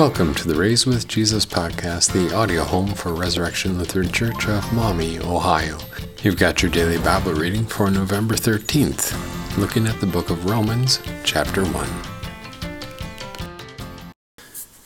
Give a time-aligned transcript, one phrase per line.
[0.00, 4.72] Welcome to the Raised with Jesus podcast, the audio home for Resurrection Lutheran Church of
[4.72, 5.76] Maumee, Ohio.
[6.22, 11.02] You've got your daily Bible reading for November 13th, looking at the book of Romans,
[11.22, 11.88] chapter 1.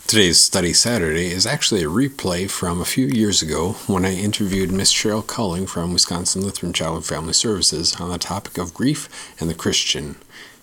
[0.09, 4.73] Today's Study Saturday is actually a replay from a few years ago when I interviewed
[4.73, 9.09] Miss Cheryl Culling from Wisconsin Lutheran Child and Family Services on the topic of grief
[9.39, 10.17] and the Christian.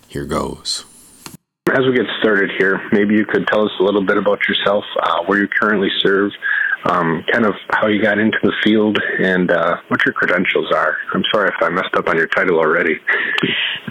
[0.08, 0.84] Here goes.
[1.72, 4.84] As we get started here, maybe you could tell us a little bit about yourself,
[5.02, 6.30] uh, where you currently serve,
[6.84, 10.96] um, kind of how you got into the field, and uh, what your credentials are.
[11.14, 12.98] I'm sorry if I messed up on your title already.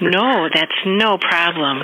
[0.01, 1.81] no, that's no problem.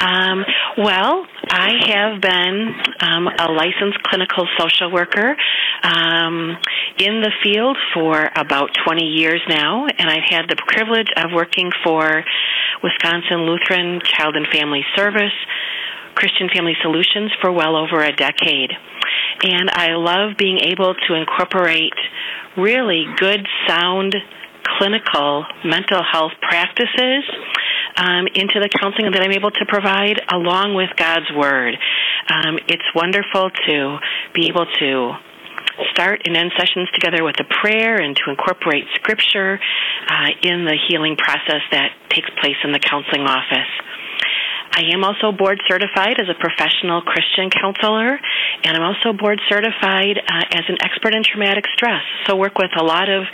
[0.00, 0.44] Um,
[0.78, 5.36] well, I have been um, a licensed clinical social worker
[5.82, 6.56] um,
[6.98, 11.70] in the field for about 20 years now, and I've had the privilege of working
[11.84, 12.24] for
[12.82, 15.34] Wisconsin Lutheran Child and Family Service,
[16.16, 18.72] Christian Family Solutions for well over a decade.
[19.44, 21.92] And I love being able to incorporate
[22.56, 24.16] really good, sound,
[24.78, 27.22] clinical mental health practices
[27.96, 31.76] um, into the counseling that I'm able to provide along with God's Word.
[32.28, 33.98] Um, it's wonderful to
[34.34, 35.12] be able to
[35.92, 39.60] start and end sessions together with a prayer and to incorporate scripture
[40.08, 43.68] uh, in the healing process that takes place in the counseling office.
[44.72, 48.18] I am also board certified as a professional Christian counselor,
[48.64, 52.02] and I'm also board certified uh, as an expert in traumatic stress.
[52.26, 53.24] So work with a lot of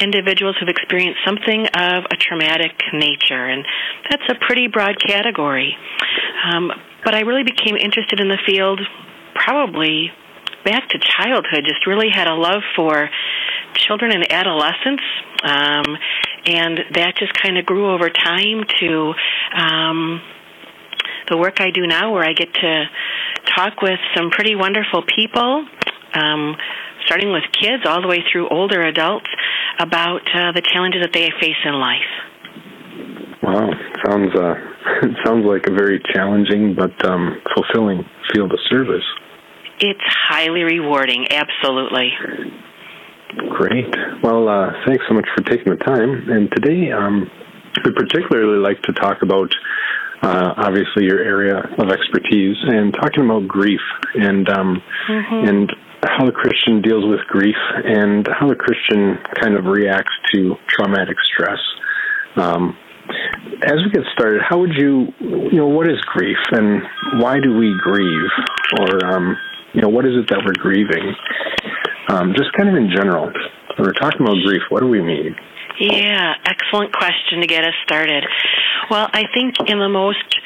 [0.00, 3.64] individuals who've experienced something of a traumatic nature, and
[4.08, 5.76] that's a pretty broad category.
[6.44, 6.72] Um,
[7.04, 8.80] but I really became interested in the field
[9.34, 10.10] probably
[10.64, 11.64] back to childhood.
[11.64, 13.08] Just really had a love for
[13.74, 15.02] children and adolescents.
[15.42, 15.96] Um,
[16.46, 19.12] and that just kind of grew over time to
[19.56, 20.20] um,
[21.30, 22.84] the work I do now, where I get to
[23.56, 25.64] talk with some pretty wonderful people,
[26.14, 26.56] um,
[27.06, 29.30] starting with kids all the way through older adults,
[29.78, 32.10] about uh, the challenges that they face in life.
[33.42, 33.70] Wow,
[34.04, 34.54] sounds uh,
[35.24, 39.04] sounds like a very challenging but um, fulfilling field of service.
[39.80, 42.12] It's highly rewarding, absolutely.
[43.48, 43.94] Great.
[44.22, 46.28] Well, uh, thanks so much for taking the time.
[46.28, 47.30] And today, um,
[47.84, 49.54] we'd particularly like to talk about
[50.22, 53.80] uh, obviously your area of expertise, and talking about grief
[54.14, 55.48] and um, mm-hmm.
[55.48, 55.72] and
[56.02, 61.16] how the Christian deals with grief and how the Christian kind of reacts to traumatic
[61.32, 61.60] stress.
[62.36, 62.76] Um,
[63.62, 66.82] as we get started, how would you, you know, what is grief and
[67.20, 68.30] why do we grieve,
[68.78, 69.36] or um,
[69.74, 71.14] you know, what is it that we're grieving?
[72.08, 75.34] Um, just kind of in general, when we're talking about grief, what do we mean?
[75.78, 78.24] Yeah, excellent question to get us started.
[78.90, 80.40] Well, I think in the most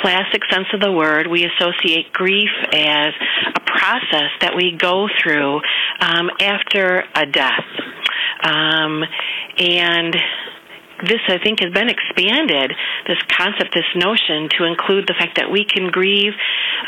[0.00, 3.12] classic sense of the word, we associate grief as
[3.54, 5.60] a process that we go through
[6.00, 7.68] um, after a death.
[8.42, 9.04] Um,
[9.58, 10.16] and
[11.06, 12.72] this, I think, has been expanded,
[13.06, 16.32] this concept, this notion, to include the fact that we can grieve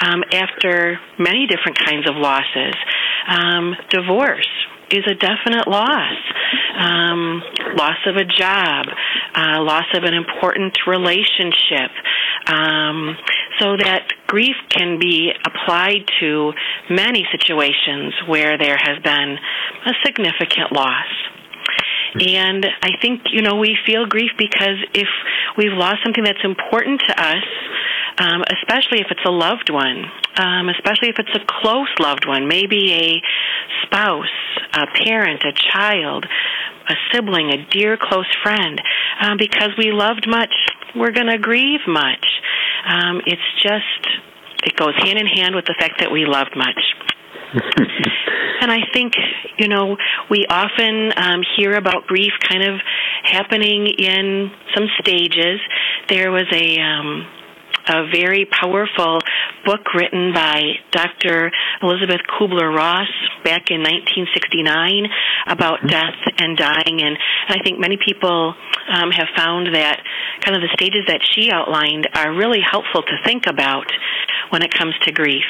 [0.00, 2.74] um, after many different kinds of losses.
[3.28, 4.48] Um, divorce,
[4.90, 6.18] is a definite loss.
[6.78, 7.42] Um,
[7.76, 8.86] loss of a job,
[9.34, 11.90] uh, loss of an important relationship.
[12.46, 13.16] Um,
[13.58, 16.52] so that grief can be applied to
[16.90, 19.38] many situations where there has been
[19.86, 21.06] a significant loss.
[22.20, 25.08] And I think, you know, we feel grief because if
[25.56, 27.44] we've lost something that's important to us,
[28.18, 30.04] um, especially if it's a loved one,
[30.36, 33.22] um, especially if it's a close loved one, maybe a
[33.82, 34.26] spouse,
[34.72, 36.26] a parent, a child,
[36.88, 38.80] a sibling, a dear close friend.
[39.20, 40.52] Um, because we loved much,
[40.94, 42.26] we're going to grieve much.
[42.86, 44.22] Um, it's just,
[44.64, 46.80] it goes hand in hand with the fact that we loved much.
[48.60, 49.14] and I think,
[49.58, 49.96] you know,
[50.30, 52.80] we often um, hear about grief kind of
[53.22, 55.60] happening in some stages.
[56.08, 57.26] There was a um,
[57.86, 59.20] a very powerful
[59.64, 61.50] book written by Dr.
[61.82, 63.08] Elisabeth Kübler-Ross
[63.44, 65.06] back in 1969
[65.46, 65.88] about mm-hmm.
[65.88, 67.02] death and dying.
[67.02, 68.54] And, I think many people
[68.88, 70.00] um, have found that
[70.40, 73.86] kind of the stages that she outlined are really helpful to think about
[74.50, 75.44] when it comes to grief.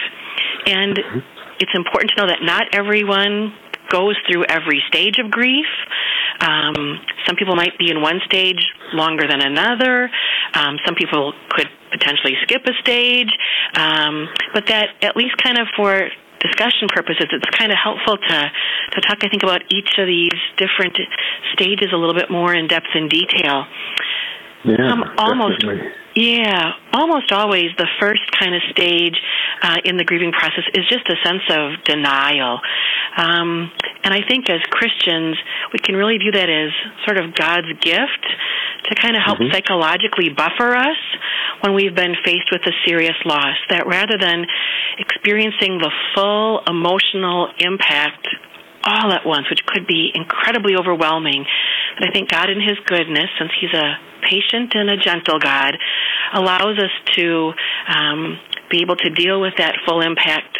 [0.66, 1.18] And mm-hmm.
[1.60, 3.54] it's important to know that not everyone
[3.90, 5.66] goes through every stage of grief.
[6.40, 10.10] Um, some people might be in one stage longer than another.
[10.54, 13.30] Um, some people could potentially skip a stage.
[13.78, 16.10] Um, but that, at least kind of for
[16.42, 18.38] discussion purposes, it's kind of helpful to,
[18.92, 20.98] to talk, I think, about each of these different
[21.54, 23.64] stages a little bit more in depth and detail.
[24.64, 25.60] Yeah, um, almost.
[25.60, 26.03] Definitely.
[26.14, 29.18] Yeah, almost always the first kind of stage
[29.62, 32.60] uh, in the grieving process is just a sense of denial.
[33.16, 33.72] Um,
[34.04, 35.36] and I think as Christians,
[35.72, 36.70] we can really view that as
[37.04, 38.22] sort of God's gift
[38.86, 39.52] to kind of help mm-hmm.
[39.52, 41.00] psychologically buffer us
[41.62, 43.56] when we've been faced with a serious loss.
[43.70, 44.46] That rather than
[44.98, 48.28] experiencing the full emotional impact
[48.84, 51.44] all at once, which could be incredibly overwhelming.
[51.98, 53.98] But I think God, in His goodness, since He's a
[54.28, 55.76] patient and a gentle God,
[56.34, 57.52] allows us to
[57.88, 58.38] um,
[58.70, 60.58] be able to deal with that full impact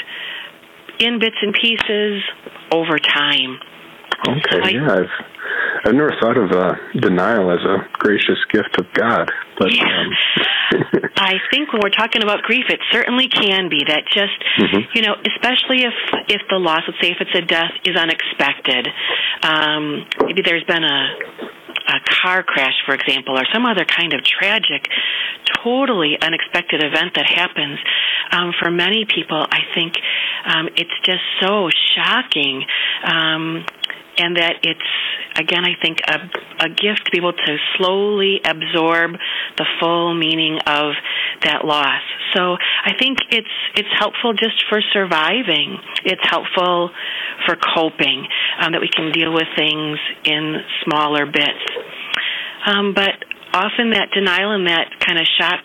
[0.99, 2.23] in bits and pieces
[2.73, 3.59] over time.
[4.29, 5.15] Okay, I, yeah, I've
[5.85, 9.85] I've never thought of uh, denial as a gracious gift of God, but yeah.
[9.85, 10.11] um,
[11.17, 14.81] I think when we're talking about grief, it certainly can be that just mm-hmm.
[14.95, 15.95] you know, especially if
[16.29, 18.89] if the loss, let's say if it's a death, is unexpected.
[19.43, 21.15] Um, maybe there's been a
[21.87, 24.89] a car crash, for example, or some other kind of tragic,
[25.63, 27.79] totally unexpected event that happens,
[28.31, 29.95] um, for many people, I think
[30.47, 32.65] um, it's just so shocking.
[33.05, 33.65] Um,
[34.19, 34.91] and that it's
[35.37, 39.13] again I think a, a gift to be able to slowly absorb
[39.57, 40.95] the full meaning of
[41.43, 42.03] that loss.
[42.35, 45.79] So I think it's it's helpful just for surviving.
[46.05, 46.91] It's helpful
[47.47, 48.27] for coping
[48.61, 51.65] um, that we can deal with things in smaller bits.
[52.67, 53.13] Um, but
[53.53, 55.63] often that denial and that kind of shock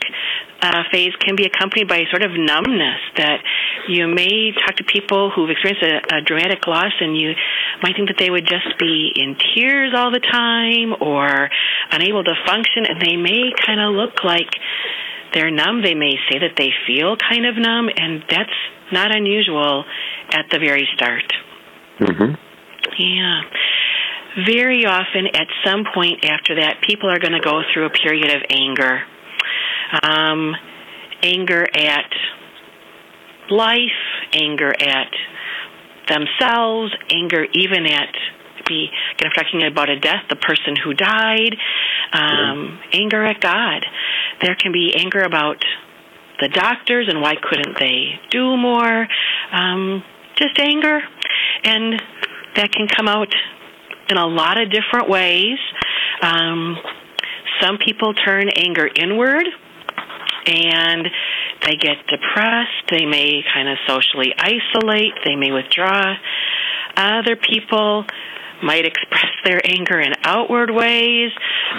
[0.62, 3.39] uh, phase can be accompanied by a sort of numbness that
[3.89, 7.33] you may talk to people who've experienced a, a dramatic loss and you
[7.81, 11.50] might think that they would just be in tears all the time or
[11.91, 14.50] unable to function and they may kind of look like
[15.33, 15.81] they're numb.
[15.81, 18.57] They may say that they feel kind of numb and that's
[18.91, 19.86] not unusual
[20.31, 21.25] at the very start.
[22.00, 22.35] Mm-hmm.
[22.97, 23.42] Yeah
[24.45, 28.30] very often at some point after that, people are going to go through a period
[28.30, 29.01] of anger.
[30.03, 30.56] Um,
[31.24, 32.12] anger at
[33.50, 34.00] life,
[34.34, 35.12] anger at
[36.07, 38.13] themselves, anger even at
[38.68, 41.56] be kind of talking about a death, the person who died,
[42.13, 43.86] um, anger at God.
[44.42, 45.57] There can be anger about
[46.40, 49.07] the doctors and why couldn't they do more.
[49.52, 50.04] Um,
[50.36, 51.02] just anger,
[51.63, 52.02] and
[52.56, 53.34] that can come out
[54.10, 55.57] in a lot of different ways.
[56.22, 56.78] Um,
[57.62, 59.45] some people turn anger inward
[60.45, 61.07] and
[61.65, 62.89] they get depressed.
[62.89, 65.13] They may kind of socially isolate.
[65.25, 66.15] They may withdraw.
[66.95, 68.06] Other people
[68.63, 71.31] might express their anger in outward ways.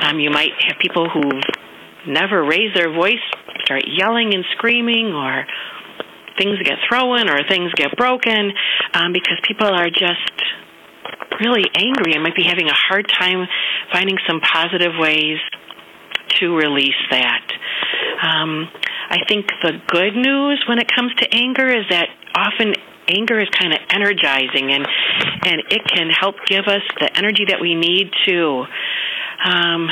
[0.02, 1.44] Um, you might have people who've
[2.06, 3.20] never raised their voice
[3.64, 5.46] start yelling and screaming, or
[6.38, 8.52] things get thrown, or things get broken
[8.94, 10.32] um, because people are just
[11.40, 13.46] really angry and might be having a hard time
[13.92, 15.38] finding some positive ways
[16.38, 17.42] to release that.
[18.22, 18.68] Um,
[19.10, 22.74] I think the good news when it comes to anger is that often
[23.08, 24.86] anger is kind of energizing and
[25.42, 28.64] and it can help give us the energy that we need to
[29.44, 29.88] um,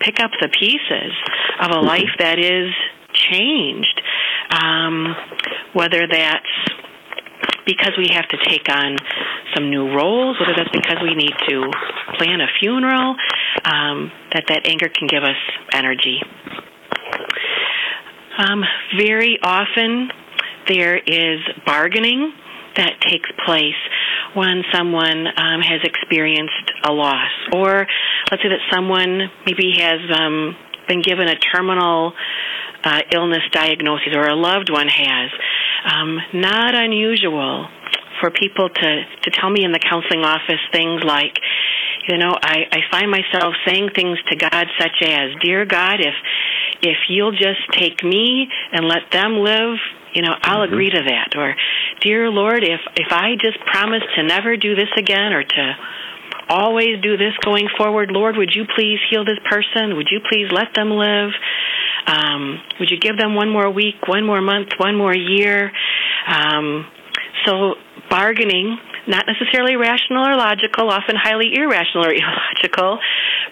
[0.00, 1.12] pick up the pieces
[1.60, 2.72] of a life that is
[3.12, 4.02] changed.
[4.50, 5.14] Um,
[5.72, 6.46] whether that's
[7.66, 8.96] because we have to take on
[9.54, 11.70] some new roles, whether that's because we need to
[12.16, 13.14] plan a funeral,
[13.64, 15.36] um, that that anger can give us
[15.72, 16.20] energy.
[18.38, 18.62] Um,
[18.96, 20.10] very often,
[20.68, 22.32] there is bargaining
[22.76, 23.74] that takes place
[24.34, 27.86] when someone um, has experienced a loss, or
[28.30, 30.54] let's say that someone maybe has um,
[30.86, 32.12] been given a terminal
[32.84, 35.30] uh, illness diagnosis, or a loved one has.
[35.84, 37.68] Um, not unusual
[38.20, 41.38] for people to to tell me in the counseling office things like,
[42.06, 46.14] you know, I, I find myself saying things to God such as, "Dear God, if
[46.82, 49.78] if you'll just take me and let them live,
[50.14, 50.72] you know, I'll mm-hmm.
[50.72, 51.54] agree to that." Or,
[52.00, 55.76] "Dear Lord, if if I just promise to never do this again or to
[56.48, 59.96] always do this going forward, Lord, would you please heal this person?
[59.96, 61.30] Would you please let them live?
[62.06, 65.72] Um, would you give them one more week, one more month, one more year?"
[66.26, 66.86] Um,
[67.46, 67.74] so
[68.10, 68.78] bargaining,
[69.08, 72.98] not necessarily rational or logical, often highly irrational or illogical,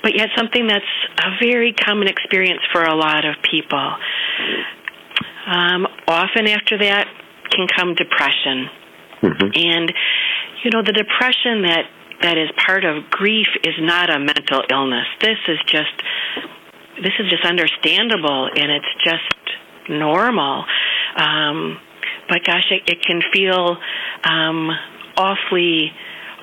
[0.03, 0.85] but yet something that's
[1.19, 3.97] a very common experience for a lot of people.
[5.47, 7.07] Um, often after that
[7.51, 8.69] can come depression.
[9.23, 9.51] Mm-hmm.
[9.55, 9.93] And,
[10.65, 11.85] you know, the depression that,
[12.23, 15.07] that is part of grief is not a mental illness.
[15.21, 15.93] This is just
[17.03, 20.65] this is just understandable and it's just normal.
[21.17, 21.79] Um,
[22.29, 23.77] but gosh, it, it can feel
[24.25, 24.71] um,
[25.17, 25.93] awfully,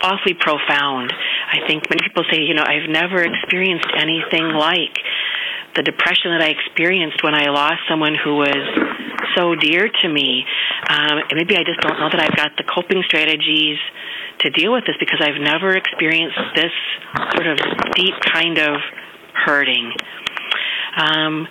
[0.02, 1.14] awfully profound.
[1.14, 4.98] I think many people say, you know, I've never experienced anything like
[5.76, 8.62] the depression that I experienced when I lost someone who was
[9.36, 10.46] so dear to me.
[10.90, 13.78] Um, and maybe I just don't know that I've got the coping strategies
[14.40, 16.74] to deal with this because I've never experienced this
[17.34, 17.58] sort of
[17.96, 18.82] deep kind of
[19.34, 19.94] hurting.
[20.98, 21.48] Um,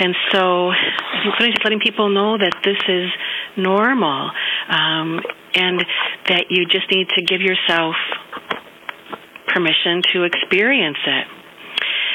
[0.00, 3.10] and so I think sometimes just letting people know that this is
[3.56, 4.30] normal
[4.70, 5.20] um,
[5.58, 5.84] and
[6.28, 7.94] that you just need to give yourself
[9.48, 11.26] permission to experience it.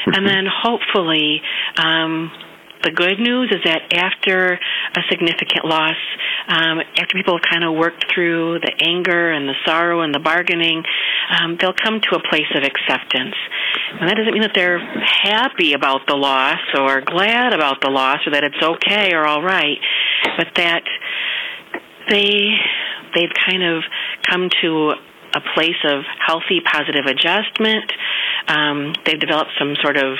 [0.06, 0.26] And mm-hmm.
[0.26, 1.40] then hopefully,
[1.76, 2.30] um,
[2.84, 5.96] the good news is that after a significant loss,
[6.48, 10.20] um, after people have kind of worked through the anger and the sorrow and the
[10.20, 10.84] bargaining,
[11.32, 13.34] um, they'll come to a place of acceptance.
[13.98, 18.20] And that doesn't mean that they're happy about the loss or glad about the loss
[18.26, 19.80] or that it's okay or all right,
[20.36, 20.84] but that
[22.08, 22.54] they
[23.14, 23.82] they've kind of
[24.28, 24.92] come to
[25.34, 27.90] a place of healthy, positive adjustment.
[28.48, 30.16] Um, they've developed some sort of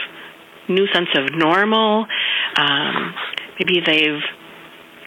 [0.68, 2.06] new sense of normal.
[2.56, 3.14] Um,
[3.58, 4.22] maybe they've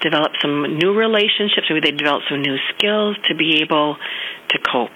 [0.02, 1.68] developed some new relationships.
[1.70, 3.98] Maybe they've developed some new skills to be able
[4.50, 4.96] to cope.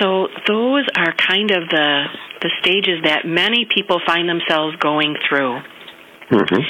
[0.00, 2.04] So those are kind of the
[2.40, 5.60] the stages that many people find themselves going through.
[6.30, 6.62] Mm-hmm.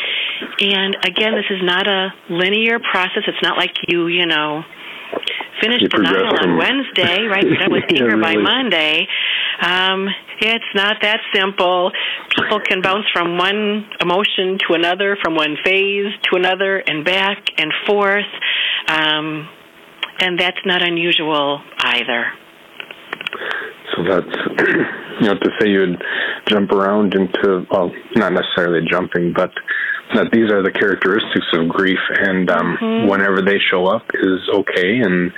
[0.61, 3.23] And again, this is not a linear process.
[3.27, 4.63] It's not like you, you know,
[5.61, 7.45] finished denial on Wednesday, right?
[7.61, 9.07] That was anger by Monday.
[9.61, 10.09] Um,
[10.41, 11.93] it's not that simple.
[12.37, 17.39] People can bounce from one emotion to another, from one phase to another, and back
[17.59, 18.31] and forth.
[18.89, 19.49] Um,
[20.19, 22.33] and that's not unusual either.
[23.95, 24.37] So that's,
[25.21, 26.03] you know, to say you'd
[26.49, 29.51] jump around into, well, not necessarily jumping, but
[30.15, 33.09] that these are the characteristics of grief, and um, mm-hmm.
[33.09, 35.33] whenever they show up is okay, and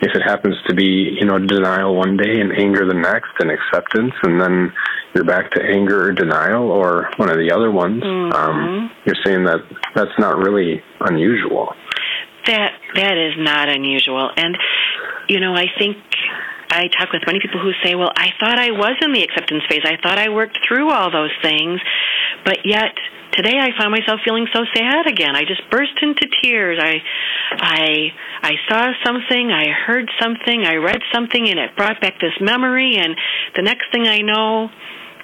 [0.00, 3.50] if it happens to be you know denial one day and anger the next and
[3.50, 4.72] acceptance and then
[5.14, 8.32] you're back to anger or denial or one of the other ones mm-hmm.
[8.32, 9.60] um, you're saying that
[9.94, 11.74] that's not really unusual
[12.46, 14.56] that that is not unusual and
[15.28, 15.96] you know i think
[16.70, 19.62] I talk with many people who say, "Well, I thought I was in the acceptance
[19.68, 19.82] phase.
[19.84, 21.78] I thought I worked through all those things,
[22.44, 22.90] but yet
[23.36, 25.36] today I found myself feeling so sad again.
[25.36, 26.78] I just burst into tears.
[26.80, 27.02] I
[27.52, 28.12] I
[28.42, 32.96] I saw something, I heard something, I read something and it brought back this memory
[32.96, 33.16] and
[33.56, 34.70] the next thing I know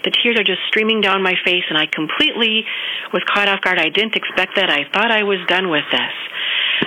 [0.05, 2.64] the tears are just streaming down my face and I completely
[3.12, 3.79] was caught off guard.
[3.79, 4.71] I didn't expect that.
[4.71, 6.14] I thought I was done with this.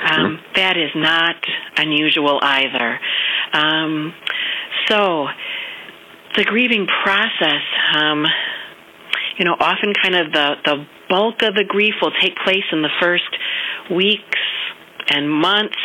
[0.10, 1.36] Um, that is not
[1.78, 3.00] unusual either.
[3.54, 4.14] Um,
[4.90, 5.28] so,
[6.36, 7.62] the grieving process,
[7.96, 8.26] um,
[9.38, 12.82] you know, often kind of the, the bulk of the grief will take place in
[12.82, 13.30] the first
[13.92, 14.40] weeks
[15.10, 15.78] and months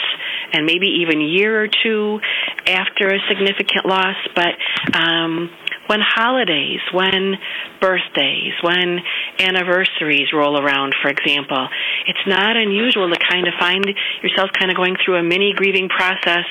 [0.52, 2.20] and maybe even year or two
[2.66, 4.16] after a significant loss.
[4.34, 4.54] But
[4.96, 5.50] um,
[5.86, 7.36] when holidays, when
[7.80, 9.00] birthdays, when
[9.38, 11.68] anniversaries roll around, for example,
[12.06, 13.84] it's not unusual to kind of find
[14.22, 16.44] yourself kind of going through a mini grieving process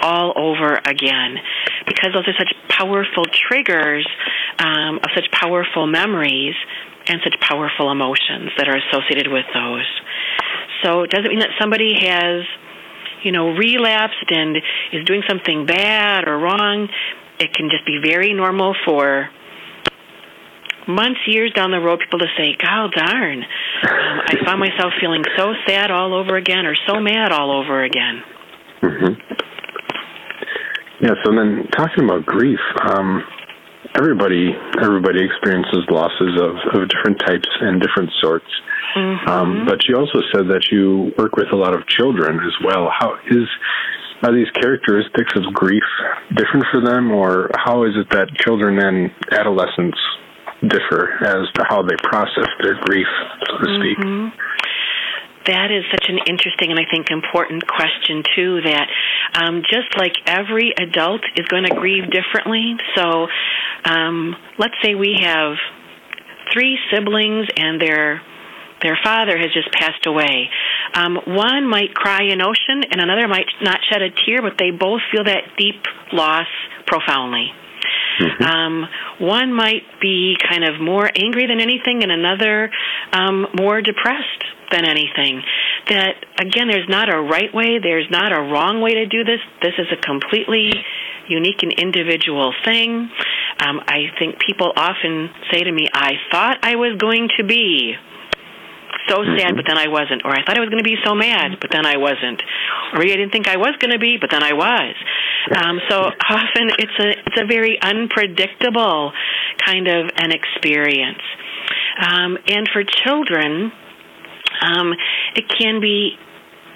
[0.00, 1.36] all over again
[1.86, 4.06] because those are such powerful triggers
[4.58, 6.54] um, of such powerful memories
[7.06, 9.88] and such powerful emotions that are associated with those.
[10.82, 12.42] So it doesn't mean that somebody has,
[13.22, 14.56] you know, relapsed and
[14.92, 16.88] is doing something bad or wrong.
[17.38, 19.30] It can just be very normal for
[20.88, 25.22] months, years down the road, people to say, God darn, um, I found myself feeling
[25.36, 28.22] so sad all over again or so mad all over again.
[28.82, 29.14] Mm-hmm.
[31.02, 33.22] Yeah, so then talking about grief, um,
[33.96, 38.48] everybody everybody experiences losses of, of different types and different sorts.
[38.96, 39.28] Mm-hmm.
[39.28, 42.90] Um, but you also said that you work with a lot of children as well.
[42.92, 43.48] How is
[44.22, 45.82] are these characteristics of grief
[46.36, 49.98] different for them, or how is it that children and adolescents
[50.62, 53.06] differ as to how they process their grief,
[53.50, 53.98] so to speak?
[55.46, 58.60] That is such an interesting and I think important question too.
[58.62, 58.86] That
[59.34, 62.76] um, just like every adult is going to grieve differently.
[62.94, 63.26] So,
[63.84, 65.56] um, let's say we have
[66.52, 68.22] three siblings and their
[68.82, 70.50] their father has just passed away.
[70.94, 74.70] Um, one might cry an ocean, and another might not shed a tear, but they
[74.70, 75.80] both feel that deep
[76.12, 76.48] loss
[76.86, 77.46] profoundly.
[78.20, 78.42] Mm-hmm.
[78.42, 78.88] Um,
[79.20, 82.70] one might be kind of more angry than anything, and another
[83.12, 85.42] um, more depressed than anything.
[85.88, 89.40] That, again, there's not a right way, there's not a wrong way to do this.
[89.62, 90.72] This is a completely
[91.28, 93.10] unique and individual thing.
[93.60, 97.94] Um, I think people often say to me, I thought I was going to be
[99.08, 99.56] so sad, mm-hmm.
[99.56, 100.22] but then I wasn't.
[100.24, 102.42] Or I thought I was going to be so mad, but then I wasn't.
[102.94, 104.94] Or I didn't think I was going to be, but then I was.
[105.50, 105.96] Um, so
[106.30, 109.12] often it's a it's a very unpredictable
[109.64, 111.22] kind of an experience.
[112.00, 113.72] Um, and for children,
[114.60, 114.92] um,
[115.36, 116.16] it can be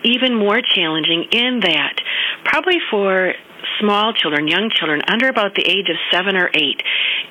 [0.04, 1.94] even more challenging in that
[2.44, 3.32] probably for
[3.80, 6.80] small children, young children under about the age of seven or eight,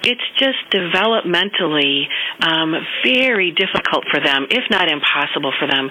[0.03, 2.03] it's just developmentally
[2.41, 5.89] um, very difficult for them, if not impossible for them,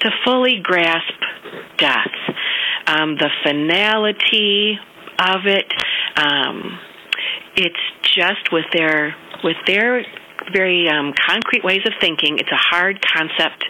[0.00, 1.20] to fully grasp
[1.78, 2.14] death.
[2.86, 4.78] Um, the finality
[5.18, 5.72] of it,
[6.16, 6.78] um,
[7.56, 10.04] it's just with their with their
[10.52, 12.38] very um, concrete ways of thinking.
[12.38, 13.64] It's a hard concept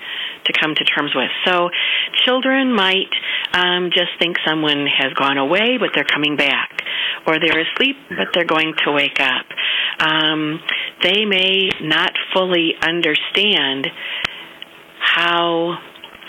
[0.47, 1.31] to come to terms with.
[1.45, 1.71] So,
[2.25, 3.13] children might
[3.53, 6.71] um, just think someone has gone away, but they're coming back,
[7.27, 9.47] or they're asleep, but they're going to wake up.
[10.01, 10.61] Um,
[11.03, 13.89] they may not fully understand
[15.01, 15.79] how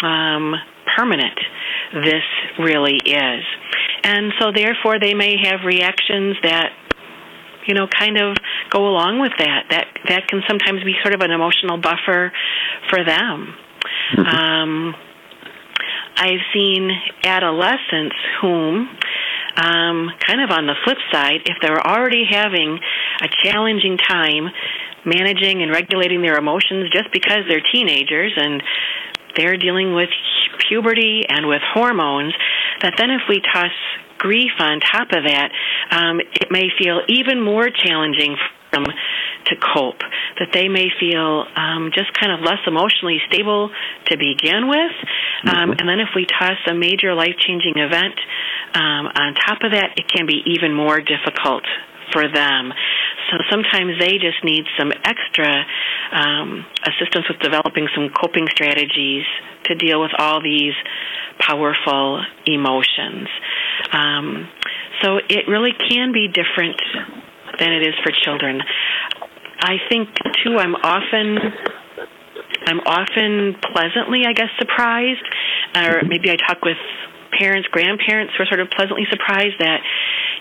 [0.03, 0.55] um,
[0.95, 1.39] permanent
[1.93, 2.23] this
[2.59, 3.43] really is.
[4.03, 6.71] And so, therefore, they may have reactions that
[7.67, 8.37] you know, kind of
[8.69, 9.67] go along with that.
[9.69, 12.31] That that can sometimes be sort of an emotional buffer
[12.89, 13.55] for them.
[14.15, 14.21] Mm-hmm.
[14.21, 14.95] Um,
[16.17, 16.89] I've seen
[17.23, 18.89] adolescents whom,
[19.55, 22.79] um, kind of on the flip side, if they're already having
[23.21, 24.49] a challenging time
[25.05, 28.61] managing and regulating their emotions just because they're teenagers and
[29.35, 30.09] they're dealing with
[30.67, 32.33] puberty and with hormones,
[32.81, 33.71] that then if we toss
[34.17, 35.51] grief on top of that,
[35.91, 38.85] um, it may feel even more challenging for them
[39.45, 40.03] to cope,
[40.39, 43.71] that they may feel um, just kind of less emotionally stable
[44.05, 44.95] to begin with.
[45.45, 45.71] Um, mm-hmm.
[45.79, 48.19] And then if we toss a major life changing event
[48.75, 51.63] um, on top of that, it can be even more difficult
[52.11, 52.73] for them.
[53.31, 55.65] So sometimes they just need some extra
[56.11, 59.25] um, assistance with developing some coping strategies
[59.65, 60.73] to deal with all these
[61.39, 63.27] powerful emotions.
[63.91, 64.47] Um,
[65.01, 66.81] so it really can be different
[67.59, 68.61] than it is for children.
[69.59, 70.09] I think
[70.43, 70.57] too.
[70.57, 71.37] I'm often
[72.67, 75.23] I'm often pleasantly, I guess, surprised,
[75.75, 76.77] or maybe I talk with
[77.31, 79.81] parents, grandparents who are sort of pleasantly surprised that,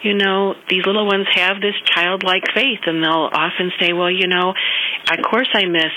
[0.03, 4.27] you know, these little ones have this childlike faith, and they'll often say, well, you
[4.27, 4.55] know,
[5.11, 5.95] of course I miss,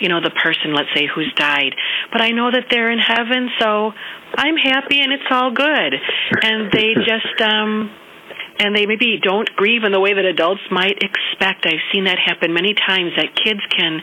[0.00, 1.74] you know, the person, let's say, who's died,
[2.12, 3.92] but I know that they're in heaven, so
[4.36, 5.92] I'm happy and it's all good.
[6.42, 7.90] And they just, um,
[8.58, 11.66] and they maybe don't grieve in the way that adults might expect.
[11.66, 14.00] I've seen that happen many times that kids can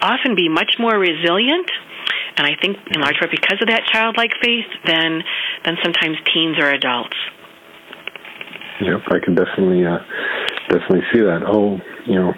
[0.00, 1.70] often be much more resilient
[2.38, 5.22] and I think in large part because of that childlike faith than
[5.64, 7.16] than sometimes teens or adults.
[8.80, 9.98] Yep, I can definitely uh,
[10.70, 11.42] definitely see that.
[11.42, 12.32] Oh, you know,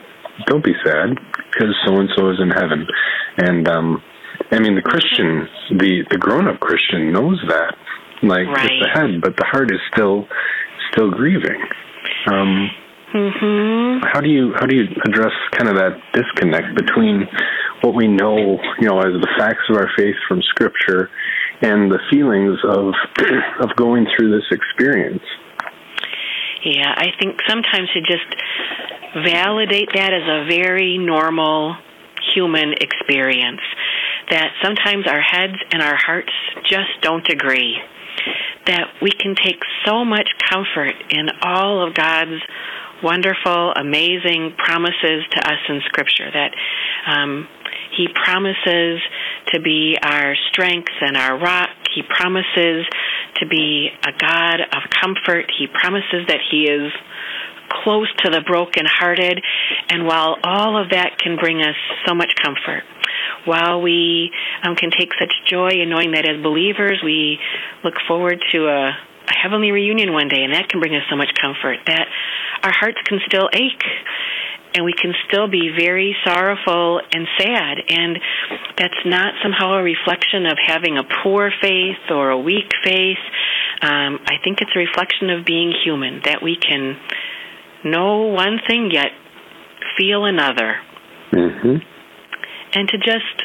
[0.46, 1.16] don't be sad
[1.52, 2.86] because so and so is in heaven,
[3.36, 4.02] and um,
[4.50, 7.76] I mean the Christian, the the grown up Christian knows that,
[8.22, 8.72] like right.
[8.72, 10.26] with the head, but the heart is still
[10.92, 11.60] still grieving.
[12.26, 12.70] Um,
[13.12, 14.06] mm-hmm.
[14.12, 17.28] How do you how do you address kind of that disconnect between
[17.82, 21.10] what we know, you know, as the facts of our faith from Scripture,
[21.62, 22.94] and the feelings of
[23.60, 25.22] of going through this experience?
[26.64, 28.28] Yeah, I think sometimes to just
[29.24, 31.76] validate that as a very normal
[32.34, 33.60] human experience.
[34.30, 36.32] That sometimes our heads and our hearts
[36.68, 37.78] just don't agree
[38.66, 42.40] that we can take so much comfort in all of God's
[43.02, 46.30] wonderful, amazing promises to us in Scripture.
[46.30, 46.52] That
[47.10, 47.48] um,
[48.00, 49.02] He promises
[49.52, 51.68] to be our strength and our rock.
[51.94, 52.86] He promises
[53.36, 55.52] to be a God of comfort.
[55.58, 56.90] He promises that He is
[57.68, 59.38] close to the brokenhearted.
[59.90, 62.84] And while all of that can bring us so much comfort,
[63.44, 64.30] while we
[64.64, 67.38] um, can take such joy in knowing that as believers we
[67.84, 68.96] look forward to a,
[69.28, 72.08] a heavenly reunion one day, and that can bring us so much comfort, that
[72.62, 73.84] our hearts can still ache
[74.74, 77.78] and we can still be very sorrowful and sad.
[77.88, 78.18] And
[78.76, 83.22] that's not somehow a reflection of having a poor faith or a weak faith.
[83.82, 86.96] Um, I think it's a reflection of being human, that we can
[87.84, 89.12] know one thing yet
[89.96, 90.76] feel another.
[91.32, 91.76] Mm-hmm
[92.72, 93.42] and to just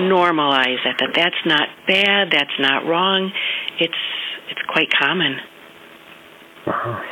[0.00, 3.30] normalize it that that's not bad, that's not wrong.
[3.78, 3.94] It's
[4.50, 5.36] it's quite common.
[6.66, 7.02] Wow.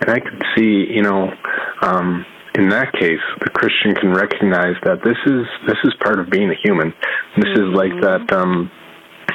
[0.00, 1.30] And I can see, you know,
[1.82, 2.24] um,
[2.56, 6.50] in that case, the Christian can recognize that this is this is part of being
[6.50, 6.92] a human.
[7.36, 7.70] This mm-hmm.
[7.70, 8.70] is like that um,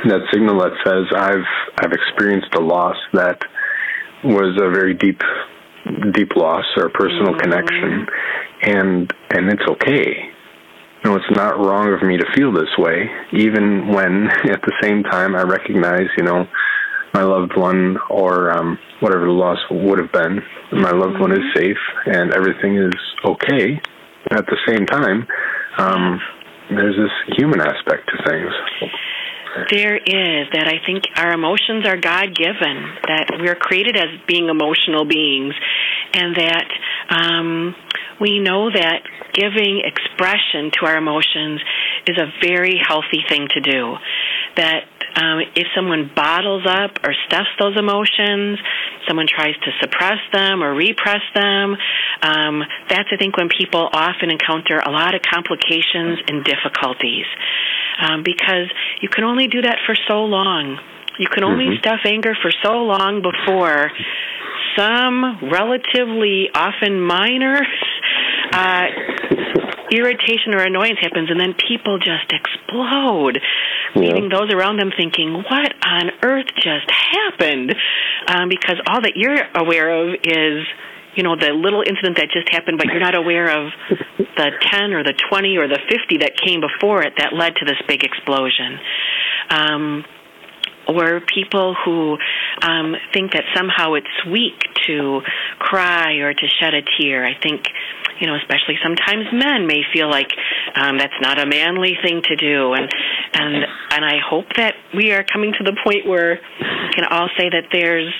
[0.05, 3.39] that signal that says I've I've experienced a loss that
[4.23, 5.21] was a very deep
[6.13, 7.39] deep loss or a personal mm-hmm.
[7.39, 8.07] connection,
[8.63, 10.31] and and it's okay
[11.03, 14.73] you know, it's not wrong of me to feel this way, even when at the
[14.81, 16.45] same time I recognize, you know,
[17.13, 21.43] my loved one or um, whatever the loss would have been, my loved one is
[21.55, 22.93] safe and everything is
[23.25, 23.81] okay.
[24.31, 25.27] At the same time,
[25.77, 26.19] um,
[26.69, 28.51] there's this human aspect to things.
[29.69, 34.47] There is that I think our emotions are God given, that we're created as being
[34.47, 35.53] emotional beings,
[36.13, 36.67] and that
[37.09, 37.75] um,
[38.21, 39.01] we know that
[39.33, 41.59] giving expression to our emotions
[42.07, 43.95] is a very healthy thing to do.
[44.55, 48.59] That um, if someone bottles up or stuffs those emotions,
[49.07, 51.75] someone tries to suppress them or repress them,
[52.21, 57.25] um, that's, I think, when people often encounter a lot of complications and difficulties.
[58.01, 58.71] Um, because
[59.01, 60.79] you can only do that for so long.
[61.19, 61.79] You can only mm-hmm.
[61.79, 63.91] stuff anger for so long before
[64.77, 67.59] some relatively often minor
[68.53, 68.85] uh,
[69.91, 74.01] irritation or annoyance happens, and then people just explode, yeah.
[74.01, 77.75] leaving those around them thinking, "What on earth just happened?"
[78.27, 80.65] Um, because all that you're aware of is
[81.15, 83.73] you know the little incident that just happened but you're not aware of
[84.17, 87.65] the 10 or the 20 or the 50 that came before it that led to
[87.65, 88.79] this big explosion
[89.49, 90.05] um,
[90.87, 92.17] or people who
[92.61, 95.21] um, think that somehow it's weak to
[95.59, 97.25] cry or to shed a tear.
[97.25, 97.61] I think
[98.21, 100.29] you know, especially sometimes men may feel like
[100.75, 102.87] um, that's not a manly thing to do, and
[103.33, 107.27] and and I hope that we are coming to the point where we can all
[107.35, 108.13] say that there's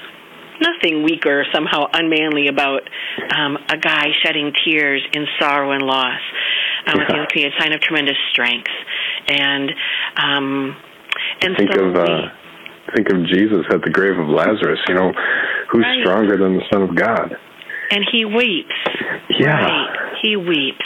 [0.60, 2.82] nothing weak or somehow unmanly about
[3.38, 6.22] um, a guy shedding tears in sorrow and loss.
[6.88, 7.04] Um, yeah.
[7.04, 8.72] I think it would be a sign of tremendous strength,
[9.30, 9.70] and
[10.18, 10.76] um,
[11.42, 11.96] and think so of.
[11.96, 12.22] Uh,
[12.96, 14.80] think of Jesus at the grave of Lazarus.
[14.88, 15.14] You know,
[15.70, 16.02] who's right.
[16.02, 17.38] stronger than the Son of God?
[17.92, 18.74] And he weeps.
[19.30, 19.50] Yeah.
[19.50, 20.18] Right.
[20.22, 20.86] He weeps.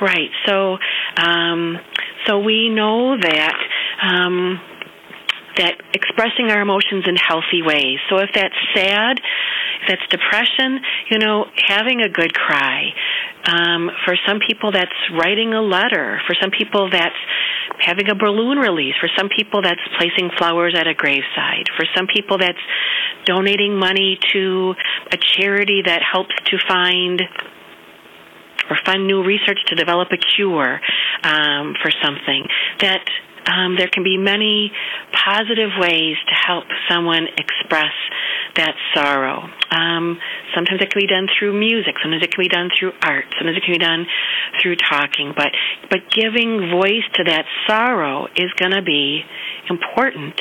[0.00, 0.30] Right.
[0.46, 0.78] So
[1.16, 1.78] um
[2.26, 3.56] so we know that
[4.02, 4.60] um
[5.56, 7.98] that expressing our emotions in healthy ways.
[8.10, 9.18] So if that's sad,
[9.80, 10.80] if that's depression,
[11.10, 12.92] you know, having a good cry.
[13.46, 16.20] Um, for some people, that's writing a letter.
[16.26, 17.16] For some people, that's
[17.80, 18.94] having a balloon release.
[19.00, 21.68] For some people, that's placing flowers at a graveside.
[21.76, 22.58] For some people, that's
[23.24, 24.74] donating money to
[25.12, 27.22] a charity that helps to find
[28.68, 30.80] or fund new research to develop a cure
[31.22, 32.46] um, for something.
[32.80, 33.04] That
[33.46, 34.72] um, there can be many
[35.12, 37.94] positive ways to help someone express
[38.56, 39.48] that sorrow.
[39.70, 40.18] Um,
[40.54, 41.94] sometimes it can be done through music.
[42.02, 43.26] Sometimes it can be done through art.
[43.38, 44.06] Sometimes it can be done
[44.60, 45.32] through talking.
[45.36, 45.52] But
[45.90, 49.22] but giving voice to that sorrow is going to be
[49.68, 50.40] important.